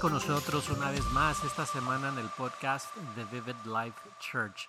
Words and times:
Con 0.00 0.12
nosotros 0.12 0.68
una 0.70 0.90
vez 0.90 1.04
más 1.12 1.42
esta 1.44 1.64
semana 1.64 2.10
en 2.10 2.18
el 2.18 2.28
podcast 2.28 2.94
de 3.16 3.24
Vivid 3.24 3.56
Life 3.64 3.98
Church. 4.18 4.68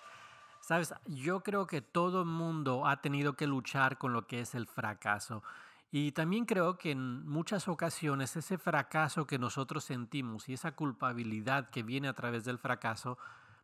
Sabes, 0.60 0.94
yo 1.06 1.40
creo 1.40 1.66
que 1.66 1.82
todo 1.82 2.24
mundo 2.24 2.86
ha 2.86 3.02
tenido 3.02 3.34
que 3.34 3.46
luchar 3.46 3.98
con 3.98 4.12
lo 4.12 4.26
que 4.26 4.40
es 4.40 4.54
el 4.54 4.66
fracaso. 4.66 5.42
Y 5.90 6.12
también 6.12 6.46
creo 6.46 6.78
que 6.78 6.92
en 6.92 7.26
muchas 7.28 7.68
ocasiones 7.68 8.36
ese 8.36 8.56
fracaso 8.56 9.26
que 9.26 9.38
nosotros 9.38 9.84
sentimos 9.84 10.48
y 10.48 10.54
esa 10.54 10.72
culpabilidad 10.72 11.70
que 11.70 11.82
viene 11.82 12.08
a 12.08 12.14
través 12.14 12.44
del 12.44 12.58
fracaso, 12.58 13.18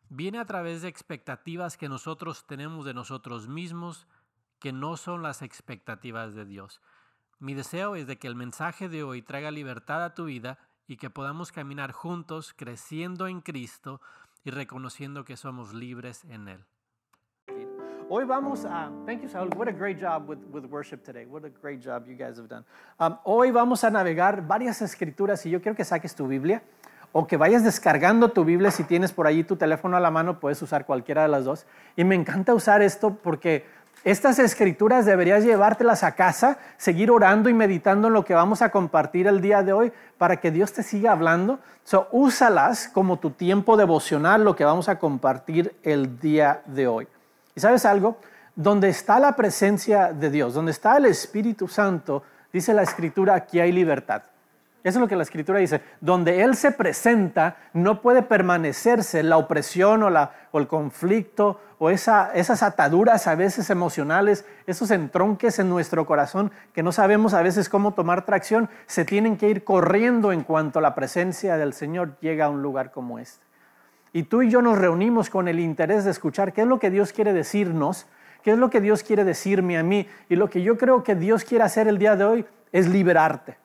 viene 0.09 0.39
a 0.39 0.45
través 0.45 0.83
de 0.83 0.89
expectativas 0.89 1.77
que 1.77 1.89
nosotros 1.89 2.45
tenemos 2.45 2.85
de 2.85 2.93
nosotros 2.93 3.47
mismos 3.47 4.05
que 4.59 4.71
no 4.71 4.95
son 4.97 5.23
las 5.23 5.41
expectativas 5.41 6.35
de 6.35 6.45
Dios. 6.45 6.81
Mi 7.39 7.53
deseo 7.53 7.95
es 7.95 8.07
de 8.07 8.19
que 8.19 8.27
el 8.27 8.35
mensaje 8.35 8.89
de 8.89 9.03
hoy 9.03 9.21
traiga 9.21 9.51
libertad 9.51 10.03
a 10.03 10.13
tu 10.13 10.25
vida 10.25 10.59
y 10.87 10.97
que 10.97 11.09
podamos 11.09 11.51
caminar 11.51 11.91
juntos 11.91 12.53
creciendo 12.53 13.27
en 13.27 13.41
Cristo 13.41 14.01
y 14.43 14.51
reconociendo 14.51 15.23
que 15.23 15.37
somos 15.37 15.73
libres 15.73 16.23
en 16.25 16.47
Él. 16.47 16.65
Hoy 18.09 18.25
vamos 18.25 18.65
a, 18.65 18.91
thank 19.05 19.21
you 19.21 19.29
Saul, 19.29 19.49
what 19.55 19.67
a 19.67 19.71
great 19.71 19.99
job 19.99 20.27
with, 20.29 20.39
with 20.51 20.65
worship 20.65 21.03
today, 21.03 21.25
what 21.25 21.43
a 21.45 21.49
great 21.49 21.81
job 21.81 22.05
you 22.07 22.15
guys 22.15 22.37
have 22.37 22.47
done. 22.47 22.65
Um, 22.99 23.17
hoy 23.23 23.51
vamos 23.51 23.83
a 23.83 23.89
navegar 23.89 24.45
varias 24.45 24.81
escrituras 24.81 25.45
y 25.45 25.49
yo 25.49 25.61
quiero 25.61 25.75
que 25.75 25.85
saques 25.85 26.13
tu 26.13 26.27
Biblia 26.27 26.61
o 27.13 27.27
que 27.27 27.37
vayas 27.37 27.63
descargando 27.63 28.29
tu 28.29 28.43
Biblia 28.43 28.71
si 28.71 28.83
tienes 28.83 29.13
por 29.13 29.25
allí 29.25 29.43
tu 29.43 29.55
teléfono 29.55 29.95
a 29.95 29.99
la 29.99 30.11
mano, 30.11 30.39
puedes 30.39 30.61
usar 30.61 30.85
cualquiera 30.85 31.21
de 31.21 31.29
las 31.29 31.45
dos. 31.45 31.65
Y 31.95 32.03
me 32.03 32.15
encanta 32.15 32.53
usar 32.53 32.81
esto 32.81 33.15
porque 33.15 33.65
estas 34.03 34.37
escrituras 34.37 35.05
deberías 35.05 35.45
llevártelas 35.45 36.03
a 36.03 36.13
casa, 36.15 36.57
seguir 36.77 37.09
orando 37.09 37.49
y 37.49 37.53
meditando 37.53 38.09
en 38.09 38.13
lo 38.13 38.25
que 38.25 38.33
vamos 38.33 38.61
a 38.61 38.69
compartir 38.69 39.27
el 39.27 39.39
día 39.39 39.63
de 39.63 39.71
hoy 39.71 39.93
para 40.17 40.37
que 40.37 40.51
Dios 40.51 40.73
te 40.73 40.83
siga 40.83 41.13
hablando. 41.13 41.59
So, 41.85 42.09
úsalas 42.11 42.89
como 42.89 43.19
tu 43.19 43.31
tiempo 43.31 43.77
devocional, 43.77 44.43
lo 44.43 44.57
que 44.57 44.65
vamos 44.65 44.89
a 44.89 44.99
compartir 44.99 45.73
el 45.83 46.19
día 46.19 46.61
de 46.65 46.87
hoy. 46.87 47.07
¿Y 47.55 47.61
sabes 47.61 47.85
algo? 47.85 48.17
Donde 48.55 48.89
está 48.89 49.19
la 49.19 49.37
presencia 49.37 50.11
de 50.11 50.29
Dios, 50.29 50.53
donde 50.53 50.71
está 50.71 50.97
el 50.97 51.05
Espíritu 51.05 51.69
Santo, 51.69 52.23
dice 52.51 52.73
la 52.73 52.83
escritura, 52.83 53.35
aquí 53.35 53.61
hay 53.61 53.71
libertad. 53.71 54.23
Eso 54.83 54.97
es 54.97 55.01
lo 55.01 55.07
que 55.07 55.15
la 55.15 55.23
escritura 55.23 55.59
dice. 55.59 55.81
Donde 56.01 56.43
Él 56.43 56.57
se 56.57 56.71
presenta, 56.71 57.55
no 57.71 58.01
puede 58.01 58.21
permanecerse 58.21 59.23
la 59.23 59.37
opresión 59.37 60.03
o, 60.03 60.59
el 60.59 60.67
conflicto 60.67 61.61
o 61.79 61.89
esas 61.89 62.63
ataduras 62.63 63.27
a 63.27 63.35
veces 63.35 63.69
emocionales, 63.69 64.45
esos 64.67 64.91
entronques 64.91 65.57
en 65.59 65.69
nuestro 65.69 66.05
corazón 66.05 66.51
que 66.73 66.83
no 66.83 66.91
sabemos 66.91 67.33
a 67.33 67.41
veces 67.41 67.69
cómo 67.69 67.93
tomar 67.93 68.25
tracción, 68.25 68.69
se 68.85 69.05
tienen 69.05 69.37
que 69.37 69.49
ir 69.49 69.63
corriendo 69.63 70.33
en 70.33 70.43
cuanto 70.43 70.81
la 70.81 70.95
presencia 70.95 71.55
del 71.55 71.71
Señor 71.71 72.17
llega 72.19 72.45
a 72.45 72.49
un 72.49 72.61
lugar 72.61 72.91
como 72.91 73.19
este. 73.19 73.45
Y 74.11 74.23
tú 74.23 74.41
y 74.41 74.49
yo 74.49 74.61
nos 74.61 74.77
reunimos 74.77 75.29
con 75.29 75.47
el 75.47 75.61
interés 75.61 76.03
de 76.03 76.11
escuchar 76.11 76.51
qué 76.51 76.61
es 76.61 76.67
lo 76.67 76.79
que 76.79 76.91
Dios 76.91 77.13
quiere 77.13 77.31
decirnos, 77.31 78.05
qué 78.43 78.51
es 78.51 78.57
lo 78.57 78.69
que 78.69 78.81
Dios 78.81 79.01
quiere 79.01 79.23
decirme 79.23 79.77
a 79.77 79.83
mí. 79.83 80.07
Y 80.29 80.35
lo 80.35 80.49
que 80.49 80.61
yo 80.61 80.77
creo 80.77 81.03
que 81.03 81.15
Dios 81.15 81.45
quiere 81.45 81.63
hacer 81.63 81.87
el 81.87 81.97
día 81.97 82.15
de 82.15 82.25
hoy 82.25 82.45
es 82.71 82.87
liberarte 82.89 83.62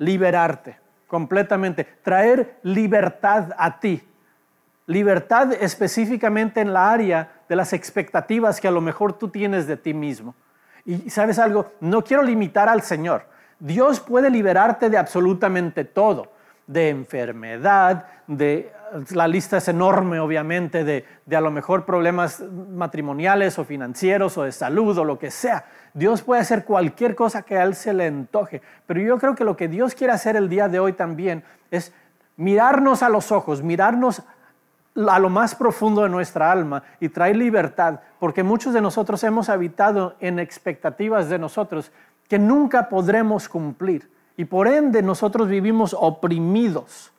liberarte 0.00 0.78
completamente, 1.06 1.84
traer 2.02 2.58
libertad 2.62 3.50
a 3.56 3.78
ti. 3.78 4.02
Libertad 4.86 5.52
específicamente 5.52 6.60
en 6.60 6.72
la 6.72 6.90
área 6.90 7.42
de 7.48 7.56
las 7.56 7.72
expectativas 7.72 8.60
que 8.60 8.68
a 8.68 8.70
lo 8.70 8.80
mejor 8.80 9.12
tú 9.12 9.28
tienes 9.28 9.66
de 9.66 9.76
ti 9.76 9.92
mismo. 9.92 10.34
Y 10.84 11.10
sabes 11.10 11.38
algo, 11.38 11.72
no 11.80 12.02
quiero 12.02 12.22
limitar 12.22 12.68
al 12.68 12.82
Señor. 12.82 13.26
Dios 13.58 14.00
puede 14.00 14.30
liberarte 14.30 14.88
de 14.88 14.98
absolutamente 14.98 15.84
todo, 15.84 16.32
de 16.66 16.88
enfermedad, 16.88 18.06
de 18.26 18.72
la 19.10 19.28
lista 19.28 19.58
es 19.58 19.68
enorme, 19.68 20.20
obviamente, 20.20 20.84
de, 20.84 21.04
a 21.34 21.40
lo 21.40 21.50
mejor 21.50 21.84
problemas 21.84 22.40
matrimoniales 22.40 23.58
o 23.58 23.64
financieros 23.64 24.36
o 24.38 24.44
de 24.44 24.52
salud 24.52 24.96
o 24.98 25.04
lo 25.04 25.18
que 25.18 25.30
sea. 25.30 25.64
Dios 25.94 26.22
puede 26.22 26.40
hacer 26.40 26.64
cualquier 26.64 27.14
cosa 27.14 27.42
que 27.42 27.56
a 27.56 27.62
Él 27.62 27.74
se 27.74 27.92
le 27.92 28.06
antoje. 28.06 28.62
Pero 28.86 29.00
yo 29.00 29.18
creo 29.18 29.34
que 29.34 29.44
lo 29.44 29.56
que 29.56 29.68
Dios 29.68 29.94
quiere 29.94 30.12
hacer 30.12 30.36
el 30.36 30.48
día 30.48 30.68
de 30.68 30.80
hoy 30.80 30.92
también 30.92 31.44
es 31.70 31.92
mirarnos 32.36 33.02
a 33.02 33.08
los 33.08 33.32
ojos, 33.32 33.62
mirarnos 33.62 34.22
a 34.96 35.18
lo 35.18 35.30
más 35.30 35.54
profundo 35.54 36.02
de 36.02 36.08
nuestra 36.08 36.50
alma 36.50 36.82
y 36.98 37.08
traer 37.08 37.36
libertad, 37.36 38.00
porque 38.18 38.42
muchos 38.42 38.74
de 38.74 38.80
nosotros 38.80 39.22
hemos 39.24 39.48
habitado 39.48 40.16
en 40.20 40.38
expectativas 40.38 41.28
de 41.28 41.38
nosotros 41.38 41.92
que 42.28 42.38
nunca 42.38 42.88
podremos 42.88 43.48
cumplir. 43.48 44.10
Y 44.36 44.46
por 44.46 44.68
ende 44.68 45.02
nosotros 45.02 45.48
vivimos 45.48 45.94
oprimidos 45.98 47.12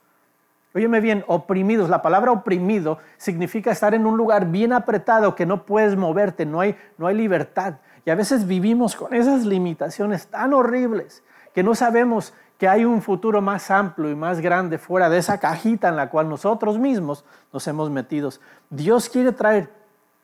Óyeme 0.73 1.01
bien, 1.01 1.25
oprimidos. 1.27 1.89
La 1.89 2.01
palabra 2.01 2.31
oprimido 2.31 2.99
significa 3.17 3.71
estar 3.71 3.93
en 3.93 4.05
un 4.05 4.15
lugar 4.15 4.47
bien 4.47 4.71
apretado 4.71 5.35
que 5.35 5.45
no 5.45 5.65
puedes 5.65 5.97
moverte, 5.97 6.45
no 6.45 6.61
hay, 6.61 6.77
no 6.97 7.07
hay 7.07 7.15
libertad. 7.15 7.75
Y 8.05 8.09
a 8.09 8.15
veces 8.15 8.47
vivimos 8.47 8.95
con 8.95 9.13
esas 9.13 9.45
limitaciones 9.45 10.27
tan 10.27 10.53
horribles 10.53 11.23
que 11.53 11.61
no 11.61 11.75
sabemos 11.75 12.33
que 12.57 12.69
hay 12.69 12.85
un 12.85 13.01
futuro 13.01 13.41
más 13.41 13.69
amplio 13.69 14.09
y 14.09 14.15
más 14.15 14.39
grande 14.39 14.77
fuera 14.77 15.09
de 15.09 15.17
esa 15.17 15.39
cajita 15.39 15.89
en 15.89 15.97
la 15.97 16.09
cual 16.09 16.29
nosotros 16.29 16.79
mismos 16.79 17.25
nos 17.51 17.67
hemos 17.67 17.89
metido. 17.89 18.29
Dios 18.69 19.09
quiere 19.09 19.33
traer 19.33 19.69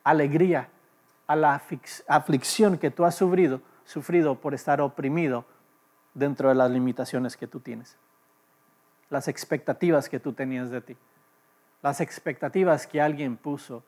alegría 0.02 0.70
a 1.26 1.36
la 1.36 1.60
aflicción 2.06 2.78
que 2.78 2.90
tú 2.90 3.04
has 3.04 3.16
sufrido, 3.16 3.60
sufrido 3.84 4.36
por 4.36 4.54
estar 4.54 4.80
oprimido 4.80 5.44
dentro 6.14 6.48
de 6.48 6.54
las 6.54 6.70
limitaciones 6.70 7.36
que 7.36 7.46
tú 7.46 7.60
tienes 7.60 7.98
las 9.10 9.28
expectativas 9.28 10.08
que 10.08 10.20
tú 10.20 10.32
tenías 10.32 10.70
de 10.70 10.80
ti, 10.80 10.96
las 11.82 12.00
expectativas 12.00 12.86
que 12.86 13.00
alguien 13.00 13.36
puso 13.36 13.82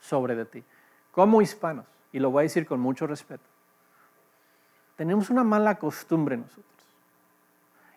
sobre 0.00 0.34
de 0.34 0.44
ti. 0.44 0.64
Como 1.12 1.42
hispanos, 1.42 1.86
y 2.12 2.18
lo 2.18 2.30
voy 2.30 2.42
a 2.42 2.42
decir 2.44 2.66
con 2.66 2.80
mucho 2.80 3.06
respeto, 3.06 3.44
tenemos 4.96 5.30
una 5.30 5.44
mala 5.44 5.76
costumbre 5.76 6.36
nosotros. 6.36 6.64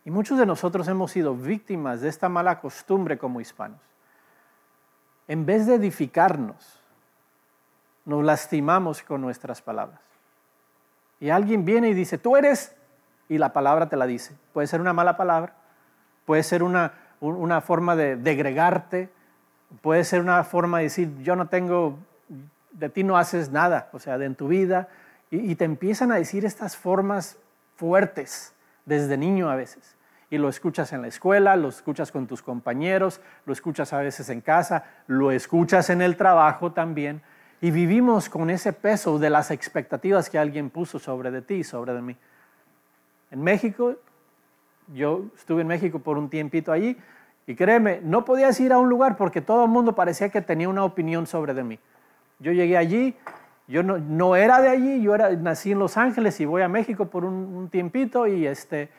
Y 0.03 0.11
muchos 0.11 0.37
de 0.37 0.45
nosotros 0.45 0.87
hemos 0.87 1.11
sido 1.11 1.35
víctimas 1.35 2.01
de 2.01 2.09
esta 2.09 2.29
mala 2.29 2.59
costumbre 2.59 3.17
como 3.17 3.41
hispanos. 3.41 3.79
En 5.27 5.45
vez 5.45 5.67
de 5.67 5.75
edificarnos, 5.75 6.79
nos 8.05 8.23
lastimamos 8.23 9.03
con 9.03 9.21
nuestras 9.21 9.61
palabras. 9.61 9.99
Y 11.19 11.29
alguien 11.29 11.65
viene 11.65 11.89
y 11.89 11.93
dice, 11.93 12.17
tú 12.17 12.35
eres, 12.35 12.75
y 13.29 13.37
la 13.37 13.53
palabra 13.53 13.87
te 13.87 13.95
la 13.95 14.07
dice. 14.07 14.35
Puede 14.53 14.67
ser 14.67 14.81
una 14.81 14.91
mala 14.91 15.17
palabra, 15.17 15.55
puede 16.31 16.43
ser 16.43 16.63
una, 16.63 16.93
forma 17.59 17.97
de 17.97 18.15
degregarte, 18.15 19.09
puede 19.81 20.05
ser 20.05 20.21
una 20.21 20.45
forma 20.45 20.77
de 20.77 20.85
decir, 20.85 21.13
yo 21.23 21.35
no 21.35 21.49
tengo, 21.49 21.99
de 22.71 22.87
ti 22.87 23.03
no 23.03 23.17
haces 23.17 23.51
nada, 23.51 23.89
o 23.91 23.99
sea, 23.99 24.17
de 24.17 24.27
en 24.27 24.35
tu 24.35 24.47
vida, 24.47 24.87
y, 25.29 25.55
te 25.55 25.65
empiezan 25.65 26.09
a 26.09 26.15
decir 26.15 26.45
estas 26.45 26.77
formas 26.77 27.37
fuertes 27.75 28.53
desde 28.85 29.17
niño 29.17 29.49
a 29.49 29.57
veces. 29.57 29.97
Y 30.29 30.37
lo 30.37 30.47
escuchas 30.47 30.93
en 30.93 31.01
la 31.01 31.09
escuela, 31.09 31.57
lo 31.57 31.67
escuchas 31.67 32.13
con 32.13 32.27
tus 32.27 32.41
compañeros, 32.41 33.19
lo 33.45 33.51
escuchas 33.51 33.91
a 33.91 33.97
veces 33.97 34.29
en 34.29 34.39
casa, 34.39 34.85
lo 35.07 35.33
escuchas 35.33 35.89
en 35.89 36.01
el 36.01 36.15
trabajo 36.15 36.71
también. 36.71 37.21
Y 37.59 37.71
vivimos 37.71 38.29
con 38.29 38.49
ese 38.49 38.71
peso 38.71 39.19
de 39.19 39.29
las 39.29 39.51
expectativas 39.51 40.29
que 40.29 40.39
alguien 40.39 40.69
puso 40.69 40.97
sobre 40.97 41.29
de 41.29 41.41
ti 41.41 41.55
y 41.55 41.63
sobre 41.65 41.93
de 41.93 42.01
mí. 42.01 42.15
En 43.31 43.43
México 43.43 43.97
yo 44.93 45.25
estuve 45.35 45.61
en 45.61 45.67
México 45.67 45.99
por 45.99 46.17
un 46.17 46.29
tiempito 46.29 46.71
allí 46.71 46.97
y 47.47 47.55
créeme, 47.55 48.01
no 48.03 48.23
podías 48.25 48.59
ir 48.59 48.71
a 48.73 48.77
un 48.77 48.89
lugar 48.89 49.17
porque 49.17 49.41
todo 49.41 49.65
el 49.65 49.71
mundo 49.71 49.95
parecía 49.95 50.29
que 50.29 50.41
tenía 50.41 50.69
una 50.69 50.83
opinión 50.83 51.27
sobre 51.27 51.53
de 51.53 51.63
mí. 51.63 51.79
Yo 52.39 52.51
llegué 52.51 52.77
allí, 52.77 53.15
yo 53.67 53.83
no, 53.83 54.35
era 54.35 54.61
de 54.61 54.69
allí, 54.69 55.01
yo 55.01 55.15
era, 55.15 55.31
nací 55.31 55.71
en 55.71 55.79
Los 55.79 55.97
Ángeles 55.97 56.39
y 56.39 56.45
voy 56.45 56.61
a 56.61 56.67
México 56.67 57.05
por 57.05 57.25
un, 57.25 57.69
tiempito 57.69 58.27
y, 58.27 58.45
este, 58.45 58.89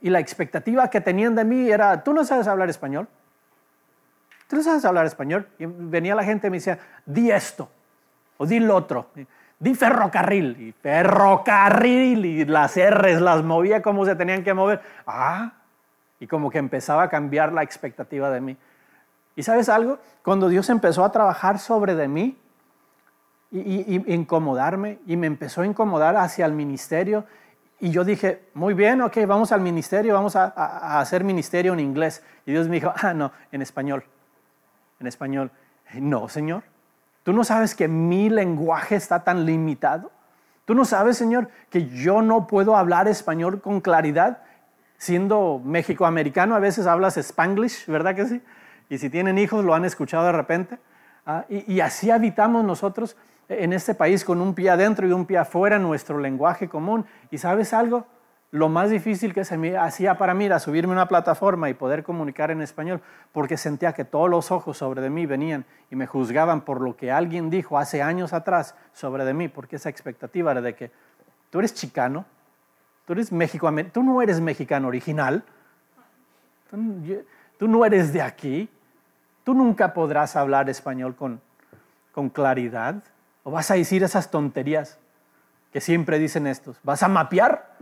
y 0.00 0.10
la 0.10 0.20
expectativa 0.20 0.88
que 0.88 1.00
tenían 1.00 1.34
de 1.34 1.44
mí 1.44 1.70
era, 1.70 2.02
tú 2.02 2.12
no 2.12 2.24
sabes 2.24 2.46
hablar 2.46 2.70
español, 2.70 3.08
tú 4.48 4.56
no 4.56 4.62
sabes 4.62 4.84
hablar 4.84 5.06
español. 5.06 5.48
Y 5.58 5.66
venía 5.66 6.14
la 6.14 6.24
gente 6.24 6.46
y 6.46 6.50
me 6.50 6.58
decía, 6.58 6.78
di 7.04 7.30
esto 7.30 7.68
o 8.36 8.46
di 8.46 8.60
lo 8.60 8.76
otro 8.76 9.08
di 9.62 9.76
ferrocarril, 9.76 10.60
y 10.60 10.72
ferrocarril, 10.72 12.26
y 12.26 12.44
las 12.46 12.76
R's 12.76 13.20
las 13.20 13.44
movía 13.44 13.80
como 13.80 14.04
se 14.04 14.16
tenían 14.16 14.42
que 14.42 14.52
mover. 14.54 14.80
Ah, 15.06 15.52
y 16.18 16.26
como 16.26 16.50
que 16.50 16.58
empezaba 16.58 17.04
a 17.04 17.08
cambiar 17.08 17.52
la 17.52 17.62
expectativa 17.62 18.28
de 18.30 18.40
mí. 18.40 18.56
¿Y 19.36 19.44
sabes 19.44 19.68
algo? 19.68 20.00
Cuando 20.24 20.48
Dios 20.48 20.68
empezó 20.68 21.04
a 21.04 21.12
trabajar 21.12 21.60
sobre 21.60 21.94
de 21.94 22.08
mí 22.08 22.36
y, 23.52 24.12
incomodarme, 24.12 24.98
y 25.06 25.16
me 25.16 25.28
empezó 25.28 25.62
a 25.62 25.66
incomodar 25.66 26.16
hacia 26.16 26.44
el 26.44 26.54
ministerio, 26.54 27.24
y 27.78 27.92
yo 27.92 28.02
dije, 28.02 28.42
muy 28.54 28.74
bien, 28.74 29.00
ok, 29.00 29.16
vamos 29.28 29.52
al 29.52 29.60
ministerio, 29.60 30.14
vamos 30.14 30.34
a, 30.34 30.52
a 30.56 30.98
hacer 30.98 31.22
ministerio 31.22 31.72
en 31.72 31.78
inglés. 31.78 32.24
Y 32.46 32.50
Dios 32.50 32.66
me 32.66 32.76
dijo, 32.76 32.92
ah, 33.00 33.14
no, 33.14 33.30
en 33.52 33.62
español, 33.62 34.02
en 34.98 35.06
español. 35.06 35.52
No, 35.94 36.28
Señor, 36.28 36.64
¿Tú 37.22 37.32
no 37.32 37.44
sabes 37.44 37.74
que 37.74 37.88
mi 37.88 38.28
lenguaje 38.30 38.96
está 38.96 39.24
tan 39.24 39.46
limitado? 39.46 40.10
¿Tú 40.64 40.74
no 40.74 40.84
sabes, 40.84 41.16
Señor, 41.16 41.48
que 41.70 41.88
yo 41.88 42.22
no 42.22 42.46
puedo 42.46 42.76
hablar 42.76 43.08
español 43.08 43.60
con 43.60 43.80
claridad? 43.80 44.42
siendo 45.02 45.60
mexicoamericano 45.64 46.54
a 46.54 46.60
veces 46.60 46.86
hablas 46.86 47.16
spanglish, 47.16 47.86
¿verdad 47.88 48.14
que 48.14 48.24
sí? 48.24 48.40
Y 48.88 48.98
si 48.98 49.10
tienen 49.10 49.36
hijos 49.36 49.64
lo 49.64 49.74
han 49.74 49.84
escuchado 49.84 50.26
de 50.26 50.30
repente. 50.30 50.78
Ah, 51.26 51.44
y, 51.48 51.72
y 51.72 51.80
así 51.80 52.12
habitamos 52.12 52.64
nosotros 52.64 53.16
en 53.48 53.72
este 53.72 53.96
país 53.96 54.24
con 54.24 54.40
un 54.40 54.54
pie 54.54 54.70
adentro 54.70 55.04
y 55.08 55.10
un 55.10 55.26
pie 55.26 55.38
afuera, 55.38 55.80
nuestro 55.80 56.20
lenguaje 56.20 56.68
común. 56.68 57.04
¿Y 57.32 57.38
sabes 57.38 57.74
algo? 57.74 58.06
Lo 58.52 58.68
más 58.68 58.90
difícil 58.90 59.32
que 59.32 59.46
se 59.46 59.56
me 59.56 59.78
hacía 59.78 60.18
para 60.18 60.34
mí 60.34 60.44
era 60.44 60.58
subirme 60.58 60.92
a 60.92 60.96
una 60.96 61.08
plataforma 61.08 61.70
y 61.70 61.74
poder 61.74 62.02
comunicar 62.02 62.50
en 62.50 62.60
español, 62.60 63.00
porque 63.32 63.56
sentía 63.56 63.94
que 63.94 64.04
todos 64.04 64.28
los 64.28 64.50
ojos 64.50 64.76
sobre 64.76 65.00
de 65.00 65.08
mí 65.08 65.24
venían 65.24 65.64
y 65.90 65.96
me 65.96 66.06
juzgaban 66.06 66.60
por 66.60 66.82
lo 66.82 66.94
que 66.94 67.10
alguien 67.10 67.48
dijo 67.48 67.78
hace 67.78 68.02
años 68.02 68.34
atrás 68.34 68.74
sobre 68.92 69.24
de 69.24 69.32
mí, 69.32 69.48
porque 69.48 69.76
esa 69.76 69.88
expectativa 69.88 70.52
era 70.52 70.60
de 70.60 70.74
que 70.74 70.90
tú 71.48 71.60
eres 71.60 71.72
chicano, 71.72 72.26
tú 73.06 73.14
eres 73.14 73.32
México, 73.32 73.70
tú 73.90 74.02
no 74.02 74.20
eres 74.20 74.38
mexicano 74.38 74.88
original, 74.88 75.44
tú, 77.58 77.68
no 77.68 77.86
eres 77.86 78.12
de 78.12 78.20
aquí, 78.20 78.68
tú 79.44 79.54
nunca 79.54 79.94
podrás 79.94 80.36
hablar 80.36 80.68
español 80.68 81.16
con, 81.16 81.40
con 82.12 82.28
claridad, 82.28 83.02
o 83.44 83.50
vas 83.50 83.70
a 83.70 83.74
decir 83.76 84.02
esas 84.02 84.30
tonterías 84.30 84.98
que 85.72 85.80
siempre 85.80 86.18
dicen 86.18 86.46
estos, 86.46 86.76
vas 86.82 87.02
a 87.02 87.08
mapear 87.08 87.78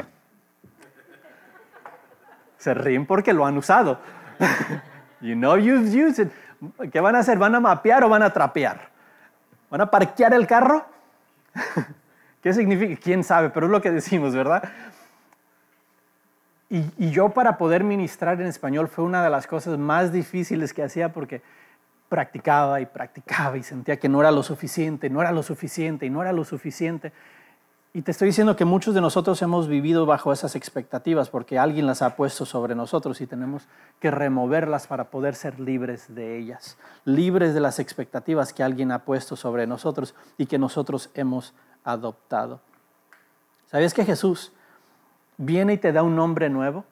se 2.60 2.74
ríen 2.74 3.06
porque 3.06 3.32
lo 3.32 3.46
han 3.46 3.56
usado. 3.56 3.98
you 5.20 5.34
know 5.34 5.56
you've 5.56 5.88
used 5.88 6.26
it. 6.26 6.32
¿Qué 6.92 7.00
van 7.00 7.16
a 7.16 7.20
hacer? 7.20 7.38
¿Van 7.38 7.54
a 7.54 7.60
mapear 7.60 8.04
o 8.04 8.08
van 8.08 8.22
a 8.22 8.30
trapear? 8.30 8.90
¿Van 9.70 9.80
a 9.80 9.90
parquear 9.90 10.34
el 10.34 10.46
carro? 10.46 10.84
¿Qué 12.42 12.52
significa? 12.52 13.00
¿Quién 13.02 13.24
sabe? 13.24 13.48
Pero 13.48 13.66
es 13.66 13.72
lo 13.72 13.80
que 13.80 13.90
decimos, 13.90 14.34
¿verdad? 14.34 14.62
Y, 16.68 16.84
y, 16.98 17.10
yo 17.10 17.30
para 17.30 17.56
poder 17.58 17.82
ministrar 17.82 18.40
en 18.40 18.46
español 18.46 18.88
fue 18.88 19.04
una 19.04 19.24
de 19.24 19.30
las 19.30 19.46
cosas 19.46 19.76
más 19.76 20.12
difíciles 20.12 20.72
que 20.72 20.84
hacía 20.84 21.12
porque 21.12 21.42
practicaba 22.08 22.80
y 22.80 22.86
practicaba 22.86 23.56
y 23.56 23.62
sentía 23.62 23.96
que 23.96 24.08
no 24.08 24.20
era 24.20 24.30
lo 24.30 24.42
suficiente, 24.42 25.10
no 25.10 25.20
era 25.20 25.32
lo 25.32 25.42
suficiente 25.42 26.06
y 26.06 26.10
no 26.10 26.20
era 26.20 26.32
lo 26.32 26.44
suficiente. 26.44 27.12
Y 27.92 28.02
te 28.02 28.12
estoy 28.12 28.26
diciendo 28.26 28.54
que 28.54 28.64
muchos 28.64 28.94
de 28.94 29.00
nosotros 29.00 29.42
hemos 29.42 29.66
vivido 29.66 30.06
bajo 30.06 30.32
esas 30.32 30.54
expectativas 30.54 31.28
porque 31.28 31.58
alguien 31.58 31.86
las 31.88 32.02
ha 32.02 32.14
puesto 32.14 32.46
sobre 32.46 32.76
nosotros 32.76 33.20
y 33.20 33.26
tenemos 33.26 33.66
que 33.98 34.12
removerlas 34.12 34.86
para 34.86 35.10
poder 35.10 35.34
ser 35.34 35.58
libres 35.58 36.14
de 36.14 36.38
ellas, 36.38 36.78
libres 37.04 37.52
de 37.52 37.58
las 37.58 37.80
expectativas 37.80 38.52
que 38.52 38.62
alguien 38.62 38.92
ha 38.92 39.00
puesto 39.00 39.34
sobre 39.34 39.66
nosotros 39.66 40.14
y 40.38 40.46
que 40.46 40.56
nosotros 40.56 41.10
hemos 41.14 41.52
adoptado. 41.82 42.60
¿Sabías 43.66 43.92
que 43.92 44.04
Jesús 44.04 44.52
viene 45.36 45.72
y 45.72 45.78
te 45.78 45.90
da 45.90 46.04
un 46.04 46.14
nombre 46.14 46.48
nuevo? 46.48 46.84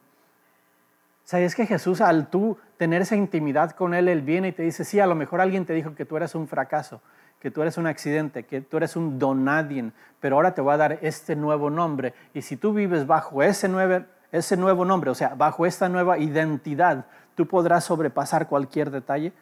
¿Sabías 1.23 1.55
que 1.55 1.67
Jesús 1.67 2.01
al 2.01 2.29
tú 2.29 2.59
tener 2.77 3.03
esa 3.03 3.15
intimidad 3.15 3.71
con 3.71 3.95
Él, 3.95 4.09
Él 4.09 4.23
viene 4.23 4.49
y 4.49 4.53
te 4.53 4.65
dice, 4.65 4.85
sí, 4.85 4.99
a 4.99 5.07
lo 5.07 5.15
mejor 5.15 5.41
alguien 5.41 5.65
te 5.65 5.75
dijo 5.75 5.95
que 5.95 6.05
tú 6.05 6.17
eras 6.17 6.35
un 6.35 6.49
fracaso, 6.49 7.01
que 7.41 7.51
tú 7.51 7.63
eres 7.63 7.79
un 7.79 7.87
accidente, 7.87 8.45
que 8.45 8.61
tú 8.61 8.77
eres 8.79 8.97
un 8.97 9.19
donadien, 9.19 9.93
pero 10.21 10.37
ahora 10.37 10.55
te 10.55 10.61
voy 10.61 10.75
a 10.75 10.79
dar 10.79 10.99
este 11.03 11.37
nuevo 11.37 11.71
nombre. 11.71 12.15
Y 12.35 12.43
si 12.43 12.57
tú 12.57 12.73
vives 12.73 13.07
bajo 13.07 13.43
ese 13.43 13.69
nuevo, 13.69 14.05
ese 14.33 14.57
nuevo 14.57 14.85
nombre, 14.85 15.11
o 15.11 15.15
sea, 15.15 15.35
bajo 15.35 15.65
esta 15.65 15.89
nueva 15.89 16.19
identidad, 16.19 17.07
tú 17.35 17.47
podrás 17.47 17.85
sobrepasar 17.85 18.49
cualquier 18.49 18.91
detalle. 18.91 19.33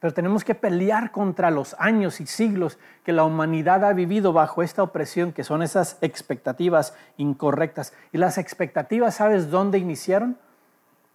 Pero 0.00 0.12
tenemos 0.12 0.42
que 0.42 0.56
pelear 0.56 1.12
contra 1.12 1.52
los 1.52 1.76
años 1.78 2.20
y 2.20 2.26
siglos 2.26 2.76
que 3.04 3.12
la 3.12 3.22
humanidad 3.22 3.84
ha 3.84 3.92
vivido 3.92 4.32
bajo 4.32 4.64
esta 4.64 4.82
opresión, 4.82 5.32
que 5.32 5.44
son 5.44 5.62
esas 5.62 5.96
expectativas 6.00 6.96
incorrectas. 7.18 7.94
Y 8.10 8.18
las 8.18 8.36
expectativas, 8.36 9.14
¿sabes 9.14 9.48
dónde 9.48 9.78
iniciaron? 9.78 10.36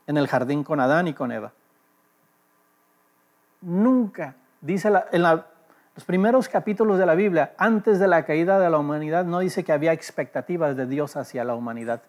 En 0.07 0.15
el 0.15 0.29
jardín 0.29 0.63
con 0.63 0.79
Adán 0.79 1.09
y 1.09 1.13
con 1.13 1.33
Eva. 1.33 1.51
Nunca, 3.67 4.35
dice 4.61 4.89
en 5.11 5.23
los 5.23 6.05
primeros 6.05 6.47
capítulos 6.47 6.97
de 6.97 7.05
la 7.05 7.15
Biblia, 7.15 7.51
antes 7.57 7.99
de 7.99 8.07
la 8.07 8.23
caída 8.23 8.59
de 8.59 8.69
la 8.69 8.77
humanidad, 8.77 9.25
no 9.25 9.39
dice 9.39 9.65
que 9.65 9.73
había 9.73 9.91
expectativas 9.91 10.77
de 10.77 10.85
Dios 10.85 11.17
hacia 11.17 11.43
la 11.43 11.53
humanidad. 11.53 12.01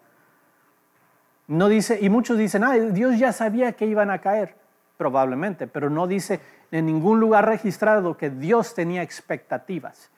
No 1.47 1.67
dice, 1.67 1.99
y 1.99 2.09
muchos 2.09 2.37
dicen, 2.37 2.63
Dios 2.93 3.19
ya 3.19 3.33
sabía 3.33 3.73
que 3.73 3.85
iban 3.85 4.09
a 4.09 4.19
caer, 4.19 4.55
probablemente, 4.95 5.67
pero 5.67 5.89
no 5.89 6.07
dice 6.07 6.39
en 6.71 6.85
ningún 6.85 7.19
lugar 7.19 7.45
registrado 7.45 8.15
que 8.15 8.29
Dios 8.29 8.73
tenía 8.73 9.03
expectativas. 9.03 10.11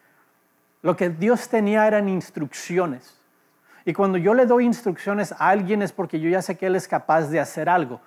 Lo 0.83 0.95
que 0.95 1.09
Dios 1.09 1.49
tenía 1.49 1.87
eran 1.87 2.07
instrucciones. 2.07 3.19
Y 3.83 3.93
cuando 3.93 4.19
yo 4.19 4.35
le 4.35 4.45
doy 4.45 4.65
instrucciones 4.65 5.31
a 5.31 5.49
alguien 5.49 5.81
es 5.81 5.91
porque 5.91 6.19
yo 6.19 6.29
ya 6.29 6.43
sé 6.43 6.55
que 6.55 6.67
Él 6.67 6.75
es 6.75 6.87
capaz 6.87 7.29
de 7.29 7.39
hacer 7.39 7.67
algo. 7.67 7.99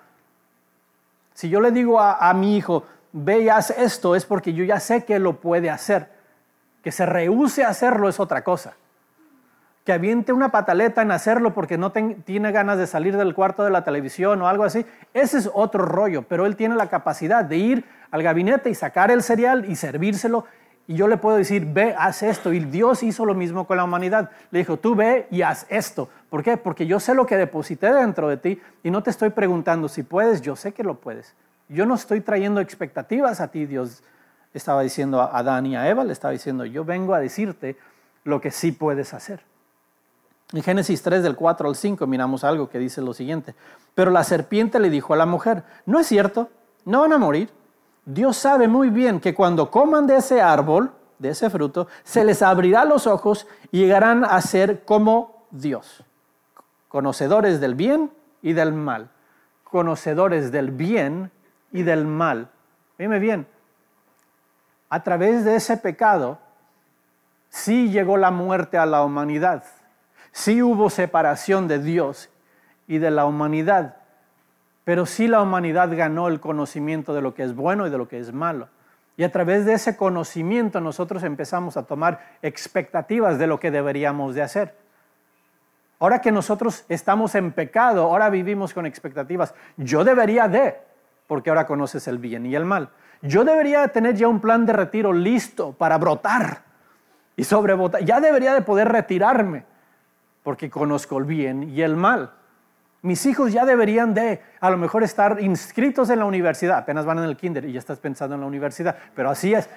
Si 1.33 1.49
yo 1.49 1.59
le 1.59 1.71
digo 1.71 1.99
a 1.99 2.33
mi 2.33 2.55
hijo, 2.55 2.85
veas 3.15 3.71
esto 3.71 4.13
es 4.15 4.25
porque 4.25 4.53
yo 4.53 4.63
ya 4.65 4.79
sé 4.79 5.05
que 5.05 5.19
lo 5.19 5.39
puede 5.39 5.69
hacer. 5.69 6.09
Que 6.83 6.91
se 6.91 7.05
rehúse 7.05 7.63
a 7.63 7.69
hacerlo 7.69 8.09
es 8.09 8.19
otra 8.19 8.43
cosa. 8.43 8.73
Que 9.85 9.93
aviente 9.93 10.33
una 10.33 10.49
pataleta 10.49 11.01
en 11.01 11.11
hacerlo 11.11 11.53
porque 11.53 11.77
no 11.77 11.91
tiene 11.91 12.51
ganas 12.51 12.77
de 12.77 12.87
salir 12.87 13.15
del 13.15 13.33
cuarto 13.33 13.63
de 13.63 13.71
la 13.71 13.83
televisión 13.83 14.41
o 14.41 14.47
algo 14.47 14.63
así, 14.63 14.85
ese 15.13 15.37
es 15.37 15.49
otro 15.53 15.85
rollo, 15.85 16.23
pero 16.23 16.45
él 16.45 16.55
tiene 16.55 16.75
la 16.75 16.89
capacidad 16.89 17.45
de 17.45 17.57
ir 17.57 17.85
al 18.11 18.23
gabinete 18.23 18.69
y 18.69 18.75
sacar 18.75 19.11
el 19.11 19.23
cereal 19.23 19.65
y 19.69 19.75
servírselo 19.75 20.45
y 20.87 20.95
yo 20.95 21.07
le 21.07 21.17
puedo 21.17 21.37
decir, 21.37 21.65
ve, 21.65 21.95
haz 21.97 22.21
esto. 22.21 22.53
Y 22.53 22.59
Dios 22.59 23.01
hizo 23.01 23.25
lo 23.25 23.33
mismo 23.33 23.65
con 23.65 23.77
la 23.77 23.83
humanidad. 23.83 24.29
Le 24.51 24.59
dijo, 24.59 24.77
tú 24.77 24.93
ve 24.95 25.27
y 25.31 25.41
haz 25.41 25.65
esto. 25.69 26.09
¿Por 26.29 26.43
qué? 26.43 26.57
Porque 26.57 26.85
yo 26.85 26.99
sé 26.99 27.15
lo 27.15 27.25
que 27.25 27.37
deposité 27.37 27.91
dentro 27.91 28.27
de 28.27 28.37
ti 28.37 28.61
y 28.83 28.91
no 28.91 29.01
te 29.01 29.09
estoy 29.09 29.31
preguntando 29.31 29.87
si 29.87 30.03
puedes, 30.03 30.41
yo 30.41 30.55
sé 30.55 30.73
que 30.73 30.83
lo 30.83 30.95
puedes. 30.95 31.33
Yo 31.67 31.85
no 31.85 31.95
estoy 31.95 32.21
trayendo 32.21 32.61
expectativas 32.61 33.41
a 33.41 33.49
ti, 33.49 33.65
Dios 33.65 34.03
estaba 34.53 34.81
diciendo 34.81 35.21
a 35.21 35.37
Adán 35.37 35.65
y 35.65 35.75
a 35.75 35.89
Eva, 35.89 36.03
le 36.03 36.13
estaba 36.13 36.31
diciendo, 36.31 36.65
yo 36.65 36.85
vengo 36.85 37.13
a 37.13 37.19
decirte 37.19 37.77
lo 38.23 38.39
que 38.39 38.51
sí 38.51 38.71
puedes 38.71 39.13
hacer. 39.13 39.41
En 40.53 40.61
Génesis 40.61 41.01
3 41.01 41.23
del 41.23 41.35
4 41.35 41.67
al 41.67 41.75
5 41.75 42.05
miramos 42.07 42.43
algo 42.43 42.69
que 42.69 42.77
dice 42.77 43.01
lo 43.01 43.13
siguiente, 43.13 43.55
pero 43.95 44.11
la 44.11 44.23
serpiente 44.23 44.79
le 44.79 44.89
dijo 44.89 45.13
a 45.13 45.17
la 45.17 45.25
mujer, 45.25 45.63
no 45.85 45.99
es 45.99 46.07
cierto, 46.07 46.49
no 46.85 47.01
van 47.01 47.13
a 47.13 47.17
morir. 47.17 47.49
Dios 48.05 48.37
sabe 48.37 48.67
muy 48.67 48.89
bien 48.89 49.19
que 49.19 49.33
cuando 49.33 49.71
coman 49.71 50.05
de 50.05 50.17
ese 50.17 50.41
árbol, 50.41 50.91
de 51.17 51.29
ese 51.29 51.49
fruto, 51.49 51.87
se 52.03 52.23
les 52.23 52.41
abrirá 52.43 52.85
los 52.85 53.07
ojos 53.07 53.47
y 53.71 53.79
llegarán 53.79 54.23
a 54.23 54.39
ser 54.41 54.85
como 54.85 55.47
Dios, 55.49 56.03
conocedores 56.87 57.59
del 57.59 57.73
bien 57.73 58.11
y 58.43 58.53
del 58.53 58.73
mal, 58.73 59.09
conocedores 59.63 60.51
del 60.51 60.69
bien 60.69 61.31
y 61.75 61.83
del 61.83 62.05
mal. 62.05 62.49
Dime 62.97 63.19
bien, 63.19 63.45
a 64.89 65.03
través 65.03 65.43
de 65.43 65.57
ese 65.57 65.75
pecado, 65.75 66.39
sí 67.49 67.89
llegó 67.89 68.15
la 68.15 68.31
muerte 68.31 68.77
a 68.77 68.85
la 68.85 69.03
humanidad, 69.03 69.65
sí 70.31 70.63
hubo 70.63 70.89
separación 70.89 71.67
de 71.67 71.79
Dios 71.79 72.29
y 72.87 72.99
de 72.99 73.11
la 73.11 73.25
humanidad, 73.25 73.97
pero 74.85 75.05
sí 75.05 75.27
la 75.27 75.41
humanidad 75.41 75.89
ganó 75.95 76.29
el 76.29 76.39
conocimiento 76.39 77.13
de 77.13 77.21
lo 77.21 77.33
que 77.33 77.43
es 77.43 77.53
bueno 77.53 77.85
y 77.85 77.89
de 77.89 77.97
lo 77.97 78.07
que 78.07 78.19
es 78.19 78.31
malo. 78.31 78.69
Y 79.17 79.23
a 79.23 79.31
través 79.31 79.65
de 79.65 79.73
ese 79.73 79.97
conocimiento 79.97 80.79
nosotros 80.79 81.23
empezamos 81.23 81.75
a 81.75 81.83
tomar 81.83 82.37
expectativas 82.41 83.37
de 83.37 83.47
lo 83.47 83.59
que 83.59 83.71
deberíamos 83.71 84.33
de 84.33 84.43
hacer. 84.43 84.75
Ahora 85.99 86.21
que 86.21 86.31
nosotros 86.31 86.85
estamos 86.87 87.35
en 87.35 87.51
pecado, 87.51 88.03
ahora 88.03 88.29
vivimos 88.29 88.73
con 88.73 88.85
expectativas. 88.85 89.53
Yo 89.75 90.05
debería 90.05 90.47
de, 90.47 90.84
porque 91.27 91.49
ahora 91.49 91.65
conoces 91.65 92.07
el 92.07 92.17
bien 92.17 92.45
y 92.45 92.55
el 92.55 92.65
mal. 92.65 92.89
Yo 93.21 93.43
debería 93.43 93.87
tener 93.89 94.15
ya 94.15 94.27
un 94.27 94.39
plan 94.39 94.65
de 94.65 94.73
retiro 94.73 95.13
listo 95.13 95.73
para 95.73 95.97
brotar 95.97 96.63
y 97.35 97.43
sobrebotar. 97.43 98.03
Ya 98.03 98.19
debería 98.19 98.53
de 98.53 98.61
poder 98.61 98.89
retirarme 98.89 99.65
porque 100.43 100.69
conozco 100.69 101.17
el 101.17 101.25
bien 101.25 101.63
y 101.63 101.81
el 101.81 101.95
mal. 101.95 102.33
Mis 103.01 103.25
hijos 103.25 103.51
ya 103.51 103.65
deberían 103.65 104.13
de 104.13 104.41
a 104.59 104.69
lo 104.69 104.77
mejor 104.77 105.03
estar 105.03 105.41
inscritos 105.41 106.09
en 106.09 106.19
la 106.19 106.25
universidad, 106.25 106.79
apenas 106.79 107.05
van 107.05 107.19
en 107.19 107.25
el 107.25 107.37
kinder 107.37 107.65
y 107.65 107.73
ya 107.73 107.79
estás 107.79 107.99
pensando 107.99 108.35
en 108.35 108.41
la 108.41 108.47
universidad, 108.47 108.95
pero 109.15 109.29
así 109.29 109.53
es, 109.53 109.69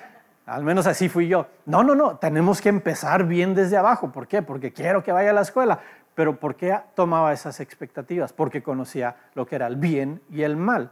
al 0.47 0.64
menos 0.64 0.87
así 0.87 1.11
fui 1.11 1.28
yo. 1.28 1.47
No, 1.67 1.83
no, 1.83 1.95
no, 1.95 2.17
tenemos 2.17 2.62
que 2.62 2.71
empezar 2.71 3.25
bien 3.25 3.55
desde 3.55 3.76
abajo. 3.76 4.11
¿Por 4.11 4.26
qué? 4.26 4.40
Porque 4.40 4.73
quiero 4.73 5.02
que 5.02 5.12
vaya 5.12 5.31
a 5.31 5.35
la 5.35 5.43
escuela. 5.43 5.78
Pero 6.14 6.40
¿por 6.40 6.57
qué 6.57 6.76
tomaba 6.95 7.33
esas 7.33 7.61
expectativas? 7.61 8.33
Porque 8.33 8.62
conocía 8.62 9.14
lo 9.35 9.47
que 9.47 9.57
era 9.57 9.67
el 9.67 9.76
bien 9.76 10.23
y 10.31 10.43
el 10.43 10.57
mal. 10.57 10.90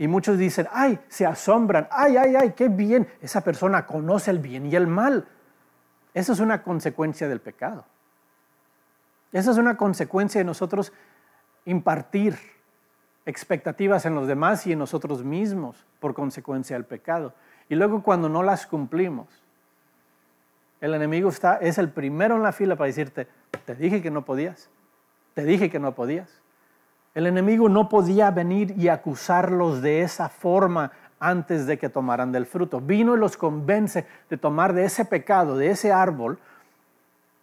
Y 0.00 0.08
muchos 0.08 0.38
dicen, 0.38 0.66
ay, 0.72 0.98
se 1.08 1.26
asombran, 1.26 1.86
ay, 1.90 2.16
ay, 2.16 2.34
ay, 2.34 2.52
qué 2.56 2.70
bien, 2.70 3.06
esa 3.20 3.42
persona 3.42 3.84
conoce 3.84 4.30
el 4.30 4.38
bien 4.38 4.64
y 4.64 4.74
el 4.74 4.86
mal. 4.86 5.28
Eso 6.14 6.32
es 6.32 6.40
una 6.40 6.62
consecuencia 6.62 7.28
del 7.28 7.42
pecado. 7.42 7.84
Esa 9.30 9.50
es 9.50 9.58
una 9.58 9.76
consecuencia 9.76 10.38
de 10.38 10.46
nosotros 10.46 10.94
impartir 11.66 12.38
expectativas 13.26 14.06
en 14.06 14.14
los 14.14 14.26
demás 14.26 14.66
y 14.66 14.72
en 14.72 14.78
nosotros 14.78 15.22
mismos 15.22 15.84
por 15.98 16.14
consecuencia 16.14 16.76
del 16.76 16.86
pecado. 16.86 17.34
Y 17.68 17.74
luego 17.74 18.02
cuando 18.02 18.30
no 18.30 18.42
las 18.42 18.66
cumplimos, 18.66 19.28
el 20.80 20.94
enemigo 20.94 21.28
está, 21.28 21.56
es 21.56 21.76
el 21.76 21.90
primero 21.90 22.36
en 22.36 22.42
la 22.42 22.52
fila 22.52 22.74
para 22.74 22.86
decirte, 22.86 23.28
te 23.66 23.74
dije 23.74 24.00
que 24.00 24.10
no 24.10 24.24
podías, 24.24 24.70
Te 25.34 25.44
dije 25.44 25.68
que 25.68 25.78
no 25.78 25.94
podías. 25.94 26.40
El 27.14 27.26
enemigo 27.26 27.68
no 27.68 27.88
podía 27.88 28.30
venir 28.30 28.74
y 28.78 28.88
acusarlos 28.88 29.82
de 29.82 30.02
esa 30.02 30.28
forma 30.28 30.92
antes 31.18 31.66
de 31.66 31.78
que 31.78 31.88
tomaran 31.88 32.32
del 32.32 32.46
fruto. 32.46 32.80
Vino 32.80 33.14
y 33.14 33.18
los 33.18 33.36
convence 33.36 34.06
de 34.28 34.36
tomar 34.36 34.72
de 34.72 34.84
ese 34.84 35.04
pecado, 35.04 35.56
de 35.56 35.70
ese 35.70 35.92
árbol, 35.92 36.38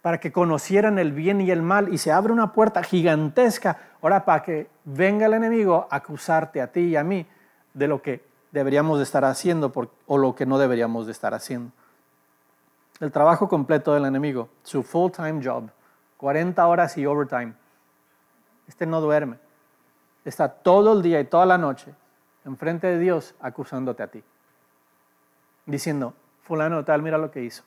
para 0.00 0.18
que 0.18 0.32
conocieran 0.32 0.98
el 0.98 1.12
bien 1.12 1.40
y 1.40 1.50
el 1.50 1.62
mal. 1.62 1.92
Y 1.92 1.98
se 1.98 2.10
abre 2.10 2.32
una 2.32 2.52
puerta 2.52 2.82
gigantesca 2.82 3.78
ahora 4.00 4.24
para 4.24 4.42
que 4.42 4.68
venga 4.84 5.26
el 5.26 5.34
enemigo 5.34 5.86
a 5.90 5.96
acusarte 5.96 6.62
a 6.62 6.72
ti 6.72 6.80
y 6.80 6.96
a 6.96 7.04
mí 7.04 7.26
de 7.74 7.88
lo 7.88 8.00
que 8.00 8.24
deberíamos 8.52 8.98
de 8.98 9.04
estar 9.04 9.24
haciendo 9.24 9.72
o 10.06 10.18
lo 10.18 10.34
que 10.34 10.46
no 10.46 10.58
deberíamos 10.58 11.06
de 11.06 11.12
estar 11.12 11.34
haciendo. 11.34 11.72
El 13.00 13.12
trabajo 13.12 13.48
completo 13.48 13.92
del 13.92 14.06
enemigo, 14.06 14.48
su 14.62 14.82
full-time 14.82 15.44
job, 15.44 15.70
40 16.16 16.66
horas 16.66 16.96
y 16.96 17.06
overtime. 17.06 17.52
Este 18.66 18.86
no 18.86 19.00
duerme. 19.00 19.47
Está 20.28 20.50
todo 20.50 20.92
el 20.92 21.00
día 21.00 21.20
y 21.20 21.24
toda 21.24 21.46
la 21.46 21.56
noche 21.56 21.94
enfrente 22.44 22.86
de 22.86 22.98
Dios 22.98 23.34
acusándote 23.40 24.02
a 24.02 24.08
ti. 24.08 24.22
Diciendo, 25.64 26.12
fulano 26.42 26.84
tal, 26.84 27.00
mira 27.00 27.16
lo 27.16 27.30
que 27.30 27.42
hizo. 27.42 27.62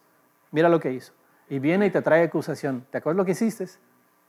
Mira 0.51 0.69
lo 0.69 0.79
que 0.79 0.91
hizo. 0.91 1.11
Y 1.49 1.57
viene 1.57 1.87
y 1.87 1.89
te 1.89 2.03
trae 2.03 2.23
acusación. 2.23 2.85
¿Te 2.91 2.99
acuerdas 2.99 3.17
lo 3.17 3.25
que 3.25 3.31
hiciste? 3.31 3.65